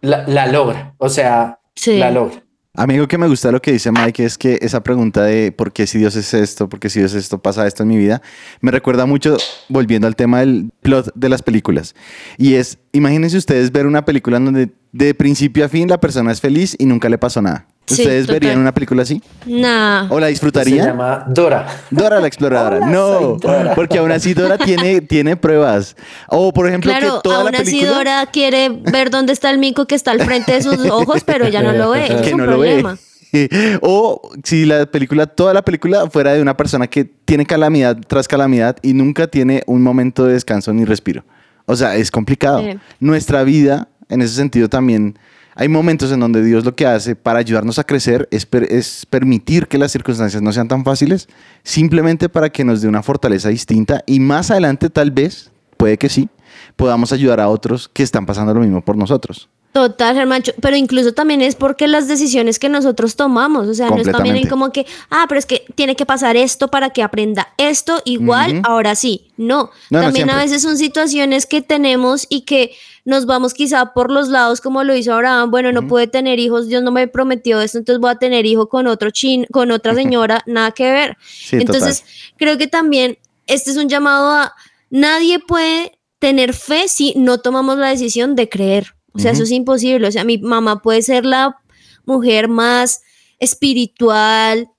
la, 0.00 0.46
logra, 0.46 0.94
o 0.96 1.10
sea, 1.10 1.58
la 1.86 2.10
logra. 2.10 2.41
Amigo, 2.74 3.06
que 3.06 3.18
me 3.18 3.28
gusta 3.28 3.52
lo 3.52 3.60
que 3.60 3.70
dice 3.70 3.92
Mike 3.92 4.24
es 4.24 4.38
que 4.38 4.58
esa 4.62 4.82
pregunta 4.82 5.24
de 5.24 5.52
por 5.52 5.74
qué 5.74 5.86
si 5.86 5.98
Dios 5.98 6.16
es 6.16 6.32
esto, 6.32 6.70
por 6.70 6.80
qué 6.80 6.88
si 6.88 7.00
Dios 7.00 7.12
es 7.12 7.24
esto, 7.24 7.42
pasa 7.42 7.66
esto 7.66 7.82
en 7.82 7.90
mi 7.90 7.98
vida, 7.98 8.22
me 8.62 8.70
recuerda 8.70 9.04
mucho, 9.04 9.36
volviendo 9.68 10.06
al 10.06 10.16
tema 10.16 10.40
del 10.40 10.70
plot 10.80 11.12
de 11.14 11.28
las 11.28 11.42
películas. 11.42 11.94
Y 12.38 12.54
es, 12.54 12.78
imagínense 12.92 13.36
ustedes 13.36 13.72
ver 13.72 13.86
una 13.86 14.06
película 14.06 14.40
donde 14.40 14.70
de 14.92 15.14
principio 15.14 15.66
a 15.66 15.68
fin 15.68 15.86
la 15.86 16.00
persona 16.00 16.32
es 16.32 16.40
feliz 16.40 16.74
y 16.78 16.86
nunca 16.86 17.10
le 17.10 17.18
pasó 17.18 17.42
nada. 17.42 17.66
¿Ustedes 17.90 18.26
verían 18.26 18.58
una 18.58 18.72
película 18.72 19.02
así? 19.02 19.22
No. 19.44 20.06
¿O 20.08 20.20
la 20.20 20.28
disfrutarían? 20.28 20.84
Se 20.84 20.90
llama 20.90 21.24
Dora. 21.28 21.66
Dora 21.90 22.20
la 22.20 22.26
exploradora. 22.26 22.86
no, 22.86 23.36
porque 23.74 23.98
aún 23.98 24.12
así 24.12 24.34
Dora 24.34 24.56
tiene, 24.56 25.00
tiene 25.00 25.36
pruebas. 25.36 25.96
O 26.28 26.52
por 26.52 26.68
ejemplo, 26.68 26.90
claro, 26.90 27.16
que 27.16 27.20
toda 27.22 27.42
aún 27.42 27.52
la 27.52 27.58
así 27.58 27.84
Dora 27.84 28.26
quiere 28.26 28.68
ver 28.70 29.10
dónde 29.10 29.32
está 29.32 29.50
el 29.50 29.58
mico 29.58 29.86
que 29.86 29.94
está 29.94 30.12
al 30.12 30.22
frente 30.22 30.52
de 30.52 30.62
sus 30.62 30.78
ojos, 30.90 31.22
pero 31.24 31.46
ella 31.46 31.62
no 31.62 31.72
lo 31.72 31.90
ve. 31.90 32.20
que 32.22 32.34
no 32.34 32.46
lo 32.46 32.58
ve. 32.58 32.84
o 33.82 34.30
si 34.44 34.64
la 34.66 34.86
película, 34.86 35.26
toda 35.26 35.54
la 35.54 35.62
película 35.62 36.08
fuera 36.10 36.34
de 36.34 36.42
una 36.42 36.56
persona 36.56 36.86
que 36.86 37.04
tiene 37.04 37.46
calamidad 37.46 37.98
tras 38.06 38.28
calamidad 38.28 38.76
y 38.82 38.92
nunca 38.92 39.26
tiene 39.26 39.62
un 39.66 39.82
momento 39.82 40.26
de 40.26 40.34
descanso 40.34 40.72
ni 40.72 40.84
respiro. 40.84 41.24
O 41.66 41.76
sea, 41.76 41.96
es 41.96 42.10
complicado. 42.10 42.62
Nuestra 43.00 43.44
vida, 43.44 43.88
en 44.08 44.20
ese 44.22 44.34
sentido, 44.34 44.68
también 44.68 45.18
hay 45.54 45.68
momentos 45.68 46.10
en 46.12 46.20
donde 46.20 46.42
Dios 46.42 46.64
lo 46.64 46.74
que 46.74 46.86
hace 46.86 47.14
para 47.14 47.38
ayudarnos 47.38 47.78
a 47.78 47.84
crecer 47.84 48.28
es, 48.30 48.46
es, 48.68 49.06
permitir 49.06 49.68
que 49.68 49.78
las 49.78 49.92
circunstancias 49.92 50.42
no 50.42 50.52
sean 50.52 50.68
tan 50.68 50.84
fáciles, 50.84 51.28
simplemente 51.62 52.28
para 52.28 52.50
que 52.50 52.64
nos 52.64 52.80
dé 52.80 52.88
una 52.88 53.02
fortaleza 53.02 53.48
distinta 53.48 54.02
y 54.06 54.20
más 54.20 54.50
adelante 54.50 54.90
tal 54.90 55.10
vez, 55.10 55.50
puede 55.76 55.98
que 55.98 56.08
sí, 56.08 56.28
podamos 56.76 57.12
ayudar 57.12 57.40
a 57.40 57.48
otros 57.48 57.88
que 57.88 58.02
están 58.02 58.26
pasando 58.26 58.54
lo 58.54 58.60
mismo 58.60 58.82
por 58.82 58.96
nosotros. 58.96 59.48
Total, 59.72 60.14
Germán, 60.14 60.42
pero 60.60 60.76
incluso 60.76 61.14
también 61.14 61.40
es 61.40 61.54
porque 61.54 61.88
las 61.88 62.06
decisiones 62.06 62.58
que 62.58 62.68
nosotros 62.68 63.16
tomamos, 63.16 63.68
o 63.68 63.72
sea, 63.74 63.88
no 63.88 63.96
es 63.96 64.12
también 64.12 64.46
como 64.46 64.70
que, 64.70 64.84
ah, 65.08 65.24
pero 65.30 65.38
es 65.38 65.46
que 65.46 65.64
tiene 65.74 65.96
que 65.96 66.04
pasar 66.04 66.36
esto 66.36 66.68
para 66.68 66.90
que 66.90 67.02
aprenda 67.02 67.48
esto, 67.56 68.02
igual, 68.04 68.60
ahora 68.64 68.94
sí, 68.94 69.30
no. 69.38 69.70
también 69.90 70.28
a 70.28 70.36
veces 70.36 70.60
son 70.60 70.76
situaciones 70.76 71.46
que 71.46 71.62
tenemos 71.62 72.26
y 72.28 72.42
que 72.42 72.72
nos 73.04 73.26
vamos 73.26 73.54
quizá 73.54 73.92
por 73.92 74.12
los 74.12 74.28
lados 74.28 74.60
como 74.60 74.84
lo 74.84 74.94
hizo 74.94 75.12
Abraham, 75.12 75.50
bueno, 75.50 75.72
no 75.72 75.86
puede 75.88 76.06
tener 76.06 76.38
hijos, 76.38 76.68
Dios 76.68 76.82
no 76.82 76.92
me 76.92 77.08
prometió 77.08 77.60
esto, 77.60 77.78
entonces 77.78 78.00
voy 78.00 78.10
a 78.10 78.16
tener 78.16 78.46
hijo 78.46 78.68
con 78.68 78.86
otro 78.86 79.10
chin, 79.10 79.46
con 79.50 79.70
otra 79.72 79.94
señora, 79.94 80.42
nada 80.46 80.70
que 80.70 80.90
ver. 80.92 81.16
entonces, 81.50 82.04
creo 82.36 82.58
que 82.58 82.68
también 82.68 83.18
este 83.46 83.70
es 83.70 83.76
un 83.76 83.88
llamado 83.88 84.30
a 84.30 84.54
nadie 84.90 85.38
puede 85.40 85.98
tener 86.18 86.54
fe 86.54 86.86
si 86.86 87.14
no 87.16 87.38
tomamos 87.38 87.78
la 87.78 87.88
decisión 87.88 88.36
de 88.36 88.48
creer. 88.48 88.94
O 89.14 89.18
sea, 89.18 89.32
eso 89.32 89.42
es 89.42 89.50
imposible. 89.50 90.06
O 90.06 90.12
sea, 90.12 90.24
mi 90.24 90.38
mamá 90.38 90.80
puede 90.80 91.02
ser 91.02 91.26
la 91.26 91.58
mujer 92.06 92.48
más 92.48 93.02
espiritual 93.38 94.70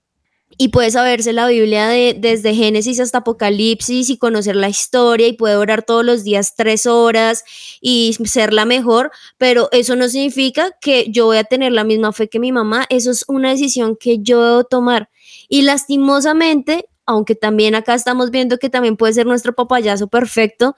y 0.57 0.69
puede 0.69 0.91
saberse 0.91 1.33
la 1.33 1.47
Biblia 1.47 1.87
de, 1.87 2.15
desde 2.17 2.53
Génesis 2.53 2.99
hasta 2.99 3.19
Apocalipsis 3.19 4.09
y 4.09 4.17
conocer 4.17 4.55
la 4.55 4.69
historia 4.69 5.27
y 5.27 5.33
puede 5.33 5.55
orar 5.55 5.83
todos 5.83 6.05
los 6.05 6.23
días 6.23 6.55
tres 6.55 6.85
horas 6.85 7.43
y 7.81 8.15
ser 8.25 8.53
la 8.53 8.65
mejor, 8.65 9.11
pero 9.37 9.69
eso 9.71 9.95
no 9.95 10.07
significa 10.07 10.71
que 10.81 11.07
yo 11.09 11.25
voy 11.25 11.37
a 11.37 11.43
tener 11.43 11.71
la 11.71 11.83
misma 11.83 12.11
fe 12.13 12.29
que 12.29 12.39
mi 12.39 12.51
mamá, 12.51 12.85
eso 12.89 13.11
es 13.11 13.25
una 13.27 13.49
decisión 13.49 13.95
que 13.95 14.19
yo 14.19 14.43
debo 14.43 14.63
tomar. 14.63 15.09
Y 15.49 15.63
lastimosamente, 15.63 16.85
aunque 17.05 17.35
también 17.35 17.75
acá 17.75 17.93
estamos 17.93 18.31
viendo 18.31 18.57
que 18.57 18.69
también 18.69 18.97
puede 18.97 19.13
ser 19.13 19.25
nuestro 19.25 19.53
papayazo 19.53 20.07
perfecto, 20.07 20.75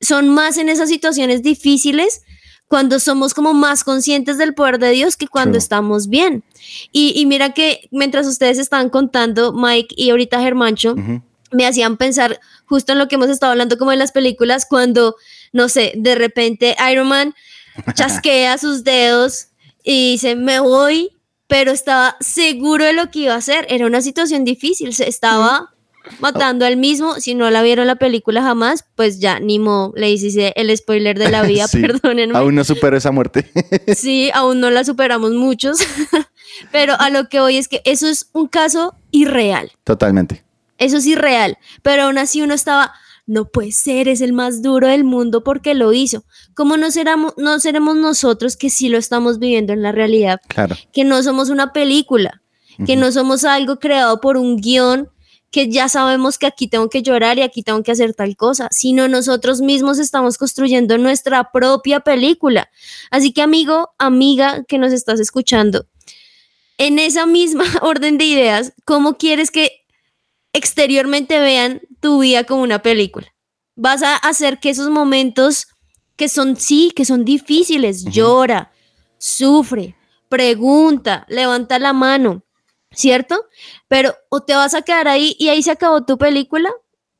son 0.00 0.28
más 0.28 0.58
en 0.58 0.68
esas 0.68 0.88
situaciones 0.88 1.42
difíciles 1.42 2.22
cuando 2.72 2.98
somos 3.00 3.34
como 3.34 3.52
más 3.52 3.84
conscientes 3.84 4.38
del 4.38 4.54
poder 4.54 4.78
de 4.78 4.92
Dios 4.92 5.18
que 5.18 5.28
cuando 5.28 5.58
estamos 5.58 6.08
bien. 6.08 6.42
Y, 6.90 7.26
mira 7.26 7.52
que 7.52 7.86
mientras 7.90 8.26
ustedes 8.26 8.58
estaban 8.58 8.88
contando, 8.88 9.52
Mike 9.52 9.94
y 9.94 10.08
ahorita 10.08 10.40
Germancho, 10.40 10.96
me 11.50 11.66
hacían 11.66 11.98
pensar 11.98 12.40
justo 12.64 12.92
en 12.92 12.98
lo 12.98 13.08
que 13.08 13.16
hemos 13.16 13.28
estado 13.28 13.52
hablando 13.52 13.76
como 13.76 13.92
en 13.92 13.98
las 13.98 14.10
películas, 14.10 14.64
cuando, 14.64 15.16
no 15.52 15.68
sé, 15.68 15.92
de 15.96 16.14
repente 16.14 16.74
Iron 16.90 17.08
Man 17.08 17.34
chasquea 17.94 18.56
sus 18.56 18.84
dedos 18.84 19.48
y 19.84 20.12
dice, 20.12 20.34
me 20.34 20.58
voy, 20.58 21.10
pero 21.48 21.72
estaba 21.72 22.16
seguro 22.20 22.86
de 22.86 22.94
lo 22.94 23.10
que 23.10 23.18
iba 23.18 23.34
a 23.34 23.36
hacer. 23.36 23.66
Era 23.68 23.84
una 23.84 24.00
situación 24.00 24.46
difícil, 24.46 24.94
se 24.94 25.10
estaba 25.10 25.71
matando 26.20 26.64
al 26.64 26.76
mismo. 26.76 27.14
Si 27.16 27.34
no 27.34 27.50
la 27.50 27.62
vieron 27.62 27.86
la 27.86 27.96
película 27.96 28.42
jamás, 28.42 28.84
pues 28.94 29.20
ya, 29.20 29.40
ni 29.40 29.58
mo, 29.58 29.92
le 29.96 30.10
hice 30.10 30.52
el 30.56 30.76
spoiler 30.76 31.18
de 31.18 31.30
la 31.30 31.42
vida, 31.46 31.66
perdónenme. 31.68 32.36
Aún 32.36 32.54
no 32.54 32.64
supero 32.64 32.96
esa 32.96 33.10
muerte. 33.10 33.50
sí, 33.96 34.30
aún 34.34 34.60
no 34.60 34.70
la 34.70 34.84
superamos 34.84 35.32
muchos. 35.32 35.78
pero 36.72 36.94
a 36.98 37.10
lo 37.10 37.28
que 37.28 37.40
voy 37.40 37.56
es 37.56 37.68
que 37.68 37.82
eso 37.84 38.08
es 38.08 38.30
un 38.32 38.48
caso 38.48 38.94
irreal. 39.10 39.72
Totalmente. 39.84 40.44
Eso 40.78 40.96
es 40.96 41.06
irreal. 41.06 41.58
Pero 41.82 42.04
aún 42.04 42.18
así 42.18 42.42
uno 42.42 42.54
estaba, 42.54 42.92
no 43.26 43.46
puede 43.46 43.72
ser, 43.72 44.08
es 44.08 44.20
el 44.20 44.32
más 44.32 44.62
duro 44.62 44.88
del 44.88 45.04
mundo 45.04 45.44
porque 45.44 45.74
lo 45.74 45.92
hizo. 45.92 46.24
¿Cómo 46.54 46.76
no, 46.76 46.90
seramos, 46.90 47.34
no 47.36 47.60
seremos 47.60 47.96
nosotros 47.96 48.56
que 48.56 48.70
sí 48.70 48.88
lo 48.88 48.98
estamos 48.98 49.38
viviendo 49.38 49.72
en 49.72 49.82
la 49.82 49.92
realidad? 49.92 50.40
Claro. 50.48 50.76
Que 50.92 51.04
no 51.04 51.22
somos 51.22 51.50
una 51.50 51.72
película, 51.72 52.42
que 52.86 52.96
no 52.96 53.12
somos 53.12 53.44
algo 53.44 53.78
creado 53.78 54.20
por 54.20 54.36
un 54.36 54.56
guion 54.56 55.08
que 55.52 55.68
ya 55.68 55.88
sabemos 55.90 56.38
que 56.38 56.46
aquí 56.46 56.66
tengo 56.66 56.88
que 56.88 57.02
llorar 57.02 57.38
y 57.38 57.42
aquí 57.42 57.62
tengo 57.62 57.82
que 57.82 57.92
hacer 57.92 58.14
tal 58.14 58.36
cosa, 58.36 58.68
sino 58.72 59.06
nosotros 59.06 59.60
mismos 59.60 59.98
estamos 59.98 60.38
construyendo 60.38 60.96
nuestra 60.96 61.52
propia 61.52 62.00
película. 62.00 62.70
Así 63.10 63.32
que 63.32 63.42
amigo, 63.42 63.90
amiga 63.98 64.64
que 64.66 64.78
nos 64.78 64.94
estás 64.94 65.20
escuchando, 65.20 65.86
en 66.78 66.98
esa 66.98 67.26
misma 67.26 67.64
orden 67.82 68.16
de 68.16 68.24
ideas, 68.24 68.72
¿cómo 68.86 69.18
quieres 69.18 69.50
que 69.50 69.84
exteriormente 70.54 71.38
vean 71.38 71.82
tu 72.00 72.20
vida 72.20 72.44
como 72.44 72.62
una 72.62 72.80
película? 72.80 73.28
Vas 73.76 74.02
a 74.02 74.16
hacer 74.16 74.58
que 74.58 74.70
esos 74.70 74.88
momentos 74.88 75.66
que 76.16 76.30
son, 76.30 76.56
sí, 76.56 76.92
que 76.96 77.04
son 77.04 77.26
difíciles, 77.26 78.04
llora, 78.06 78.72
sufre, 79.18 79.96
pregunta, 80.30 81.26
levanta 81.28 81.78
la 81.78 81.92
mano, 81.92 82.42
¿cierto? 82.94 83.46
Pero 83.88 84.14
o 84.28 84.40
te 84.42 84.54
vas 84.54 84.74
a 84.74 84.82
quedar 84.82 85.08
ahí 85.08 85.36
y 85.38 85.48
ahí 85.48 85.62
se 85.62 85.70
acabó 85.70 86.04
tu 86.04 86.18
película, 86.18 86.70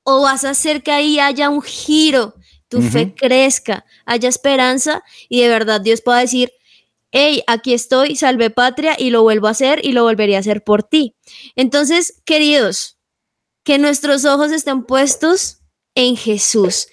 o 0.04 0.22
vas 0.22 0.44
a 0.44 0.50
hacer 0.50 0.82
que 0.82 0.90
ahí 0.90 1.18
haya 1.18 1.48
un 1.48 1.62
giro, 1.62 2.35
tu 2.68 2.80
fe 2.80 3.14
crezca, 3.14 3.85
haya 4.06 4.28
esperanza 4.28 5.04
y 5.28 5.42
de 5.42 5.48
verdad 5.48 5.80
Dios 5.80 6.00
pueda 6.00 6.20
decir, 6.20 6.52
hey, 7.11 7.44
aquí 7.46 7.74
estoy, 7.74 8.16
salve 8.16 8.48
patria 8.50 8.96
y 8.98 9.11
lo 9.11 9.22
vuelvo 9.22 9.46
a 9.46 9.50
hacer 9.50 9.85
y 9.85 9.92
lo 9.92 10.04
volvería 10.04 10.38
a 10.38 10.40
hacer 10.40 10.64
por 10.64 10.82
ti. 10.82 11.14
Entonces, 11.54 12.22
queridos, 12.24 12.98
que 13.62 13.78
nuestros 13.78 14.24
ojos 14.24 14.50
estén 14.50 14.85
puestos 14.85 15.58
en 15.94 16.16
Jesús, 16.16 16.88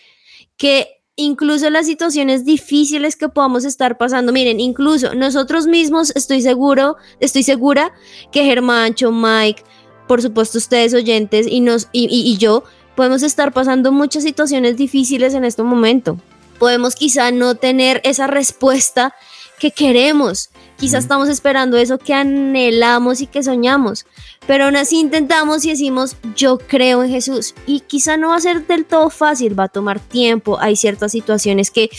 que 0.58 0.99
incluso 1.20 1.70
las 1.70 1.86
situaciones 1.86 2.46
difíciles 2.46 3.16
que 3.16 3.30
podamos 3.30 3.66
estar 3.66 3.98
pasando. 3.98 4.32
Miren, 4.32 4.60
incluso 4.60 5.14
nosotros 5.14 5.68
mismos, 5.68 6.12
estoy 6.16 6.42
seguro, 6.42 6.96
estoy 7.20 7.44
segura 7.44 7.92
que 8.32 8.46
Germancho, 8.46 9.12
Mike, 9.12 9.64
por 10.08 10.22
supuesto 10.22 10.58
ustedes 10.58 10.94
oyentes 10.94 11.46
y, 11.48 11.60
nos, 11.60 11.90
y, 11.92 12.38
yo, 12.38 12.64
podemos 12.96 13.22
estar 13.22 13.54
pasando 13.54 13.92
muchas 13.92 14.24
situaciones 14.24 14.78
difíciles 14.78 15.34
en 15.34 15.44
este 15.44 15.62
momento. 15.62 16.18
Podemos 16.58 16.96
quizá 16.96 17.32
no 17.32 17.56
tener 17.56 18.02
esa 18.04 18.28
respuesta 18.28 19.14
que 19.60 19.72
queremos. 19.72 20.50
Quizá 20.80 20.98
estamos 20.98 21.28
esperando 21.28 21.76
eso 21.76 21.98
que 21.98 22.14
anhelamos 22.14 23.20
y 23.20 23.28
que 23.28 23.44
soñamos, 23.44 24.06
pero 24.48 24.64
aún 24.64 24.78
así 24.78 24.98
intentamos 24.98 25.66
y 25.66 25.72
decimos, 25.72 26.16
yo 26.38 26.58
creo 26.58 27.04
en 27.04 27.10
Jesús. 27.12 27.54
Y 27.66 27.82
quizá 27.82 28.16
no 28.16 28.30
va 28.30 28.38
a 28.38 28.40
ser 28.40 28.66
del 28.66 28.86
todo 28.86 29.10
fácil, 29.10 29.60
va 29.60 29.66
a 29.66 29.68
tomar 29.68 30.00
tiempo, 30.00 30.58
hay 30.62 30.78
ciertas 30.78 31.12
situaciones 31.12 31.70
que 31.70 31.90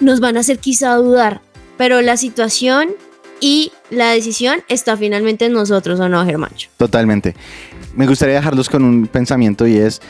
nos 0.00 0.20
van 0.20 0.38
a 0.38 0.40
hacer 0.40 0.58
quizá 0.60 0.94
dudar, 0.94 1.42
pero 1.76 2.00
la 2.00 2.16
situación 2.16 2.88
y 3.38 3.70
la 3.90 4.10
decisión 4.10 4.62
está 4.68 4.96
finalmente 4.96 5.44
en 5.44 5.52
nosotros, 5.52 6.00
¿o 6.00 6.08
no, 6.08 6.24
Germán? 6.24 6.52
Totalmente. 6.78 7.34
Me 7.94 8.06
gustaría 8.06 8.36
dejarlos 8.36 8.70
con 8.70 8.82
un 8.82 9.08
pensamiento 9.08 9.66
y 9.66 9.76
es, 9.76 10.00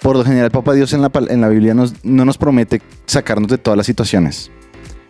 por 0.00 0.16
lo 0.16 0.24
general, 0.24 0.50
Papá 0.50 0.72
Dios 0.72 0.94
en 0.94 1.02
la, 1.02 1.10
en 1.28 1.40
la 1.42 1.48
Biblia 1.48 1.74
nos, 1.74 1.92
no 2.04 2.24
nos 2.24 2.38
promete 2.38 2.80
sacarnos 3.04 3.50
de 3.50 3.58
todas 3.58 3.76
las 3.76 3.86
situaciones, 3.86 4.50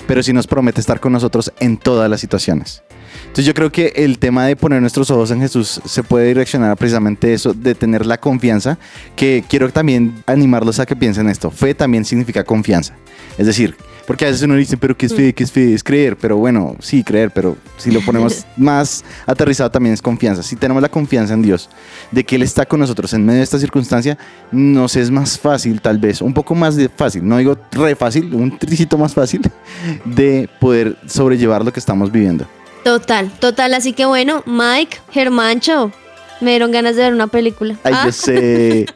pero 0.08 0.22
sí 0.22 0.32
nos 0.32 0.46
promete 0.46 0.80
estar 0.80 0.98
con 0.98 1.12
nosotros 1.12 1.52
en 1.60 1.76
todas 1.76 2.10
las 2.10 2.18
situaciones. 2.20 2.82
Entonces 3.20 3.44
yo 3.44 3.52
creo 3.52 3.70
que 3.70 3.92
el 3.94 4.18
tema 4.18 4.46
de 4.46 4.56
poner 4.56 4.80
nuestros 4.80 5.10
ojos 5.10 5.30
en 5.30 5.40
Jesús 5.40 5.82
se 5.84 6.02
puede 6.02 6.28
direccionar 6.28 6.70
a 6.70 6.76
precisamente 6.76 7.34
eso, 7.34 7.52
de 7.52 7.74
tener 7.74 8.06
la 8.06 8.18
confianza, 8.18 8.78
que 9.16 9.44
quiero 9.46 9.70
también 9.70 10.24
animarlos 10.26 10.80
a 10.80 10.86
que 10.86 10.96
piensen 10.96 11.28
esto. 11.28 11.50
Fe 11.50 11.74
también 11.74 12.06
significa 12.06 12.42
confianza. 12.42 12.94
Es 13.36 13.46
decir, 13.46 13.76
porque 14.08 14.24
a 14.24 14.28
veces 14.28 14.42
uno 14.42 14.54
dice, 14.54 14.78
pero 14.78 14.96
¿qué 14.96 15.04
es 15.04 15.14
fe? 15.14 15.34
¿Qué 15.34 15.44
es 15.44 15.52
fe? 15.52 15.74
Es 15.74 15.84
creer. 15.84 16.16
Pero 16.16 16.38
bueno, 16.38 16.76
sí, 16.80 17.04
creer, 17.04 17.30
pero 17.30 17.58
si 17.76 17.90
lo 17.90 18.00
ponemos 18.00 18.46
más 18.56 19.04
aterrizado 19.26 19.70
también 19.70 19.92
es 19.92 20.00
confianza. 20.00 20.42
Si 20.42 20.56
tenemos 20.56 20.80
la 20.80 20.88
confianza 20.88 21.34
en 21.34 21.42
Dios, 21.42 21.68
de 22.10 22.24
que 22.24 22.36
Él 22.36 22.42
está 22.42 22.64
con 22.64 22.80
nosotros 22.80 23.12
en 23.12 23.26
medio 23.26 23.40
de 23.40 23.44
esta 23.44 23.58
circunstancia, 23.58 24.16
nos 24.50 24.96
es 24.96 25.10
más 25.10 25.38
fácil, 25.38 25.82
tal 25.82 25.98
vez, 25.98 26.22
un 26.22 26.32
poco 26.32 26.54
más 26.54 26.74
de 26.74 26.88
fácil, 26.88 27.28
no 27.28 27.36
digo 27.36 27.58
re 27.70 27.94
fácil, 27.94 28.34
un 28.34 28.56
tricito 28.56 28.96
más 28.96 29.12
fácil, 29.12 29.42
de 30.06 30.48
poder 30.58 30.96
sobrellevar 31.06 31.62
lo 31.62 31.70
que 31.70 31.78
estamos 31.78 32.10
viviendo. 32.10 32.46
Total, 32.84 33.30
total. 33.40 33.74
Así 33.74 33.92
que 33.92 34.06
bueno, 34.06 34.42
Mike, 34.46 35.00
Germancho, 35.10 35.92
me 36.40 36.52
dieron 36.52 36.70
ganas 36.70 36.96
de 36.96 37.02
ver 37.02 37.12
una 37.12 37.26
película. 37.26 37.76
Ay, 37.84 37.92
yo 37.92 38.08
ah. 38.08 38.12
sé. 38.12 38.86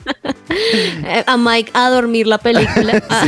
a 1.27 1.37
Mike 1.37 1.71
a 1.75 1.91
dormir 1.91 2.27
la 2.27 2.39
película. 2.39 3.03
Ah. 3.11 3.27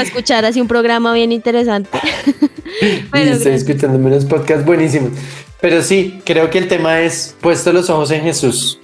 A 0.00 0.02
escuchar 0.02 0.44
así 0.44 0.60
un 0.60 0.68
programa 0.68 1.12
bien 1.12 1.32
interesante. 1.32 1.98
estoy 3.12 3.52
escuchando 3.52 3.98
unos 3.98 4.24
podcasts 4.24 4.64
buenísimos. 4.64 5.12
Pero 5.60 5.82
sí, 5.82 6.20
creo 6.24 6.50
que 6.50 6.58
el 6.58 6.68
tema 6.68 7.00
es 7.00 7.34
puesto 7.40 7.72
los 7.72 7.88
ojos 7.88 8.10
en 8.10 8.22
Jesús. 8.22 8.78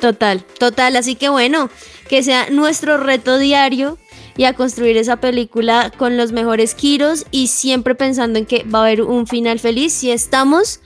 Total, 0.00 0.44
total. 0.58 0.96
Así 0.96 1.14
que 1.14 1.28
bueno, 1.28 1.70
que 2.08 2.22
sea 2.22 2.48
nuestro 2.50 2.96
reto 2.96 3.38
diario 3.38 3.98
y 4.36 4.44
a 4.44 4.54
construir 4.54 4.96
esa 4.96 5.16
película 5.16 5.92
con 5.96 6.16
los 6.16 6.32
mejores 6.32 6.74
giros 6.74 7.26
y 7.30 7.48
siempre 7.48 7.94
pensando 7.94 8.38
en 8.38 8.46
que 8.46 8.64
va 8.64 8.80
a 8.80 8.82
haber 8.82 9.02
un 9.02 9.26
final 9.26 9.58
feliz 9.58 9.92
si 9.92 10.10
estamos 10.10 10.80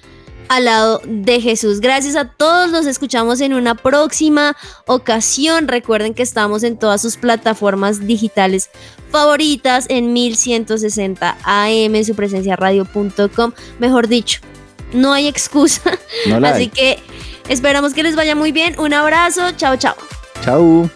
al 0.49 0.67
lado 0.67 1.01
de 1.05 1.41
Jesús. 1.41 1.81
Gracias 1.81 2.17
a 2.17 2.29
todos, 2.29 2.71
los 2.71 2.87
escuchamos 2.87 3.41
en 3.41 3.55
una 3.55 3.75
próxima 3.75 4.57
ocasión. 4.87 5.69
Recuerden 5.69 6.15
que 6.15 6.23
estamos 6.23 6.63
en 6.63 6.77
todas 6.77 7.03
sus 7.03 7.17
plataformas 7.17 8.07
digitales 8.07 8.71
favoritas 9.11 9.87
en 9.89 10.13
1160 10.13 11.37
AM, 11.45 11.95
en 11.95 12.05
su 12.05 12.15
presencia 12.15 12.57
radio.com. 12.57 13.53
Mejor 13.79 14.09
dicho, 14.09 14.41
no 14.93 15.13
hay 15.13 15.27
excusa. 15.27 15.83
Así 16.45 16.69
que 16.69 16.99
esperamos 17.49 17.95
que 17.95 18.03
les 18.03 18.17
vaya 18.17 18.35
muy 18.35 18.53
bien. 18.53 18.79
Un 18.79 18.93
abrazo. 18.95 19.53
Chao, 19.53 19.77
chao. 19.77 19.95
Chao. 20.43 20.91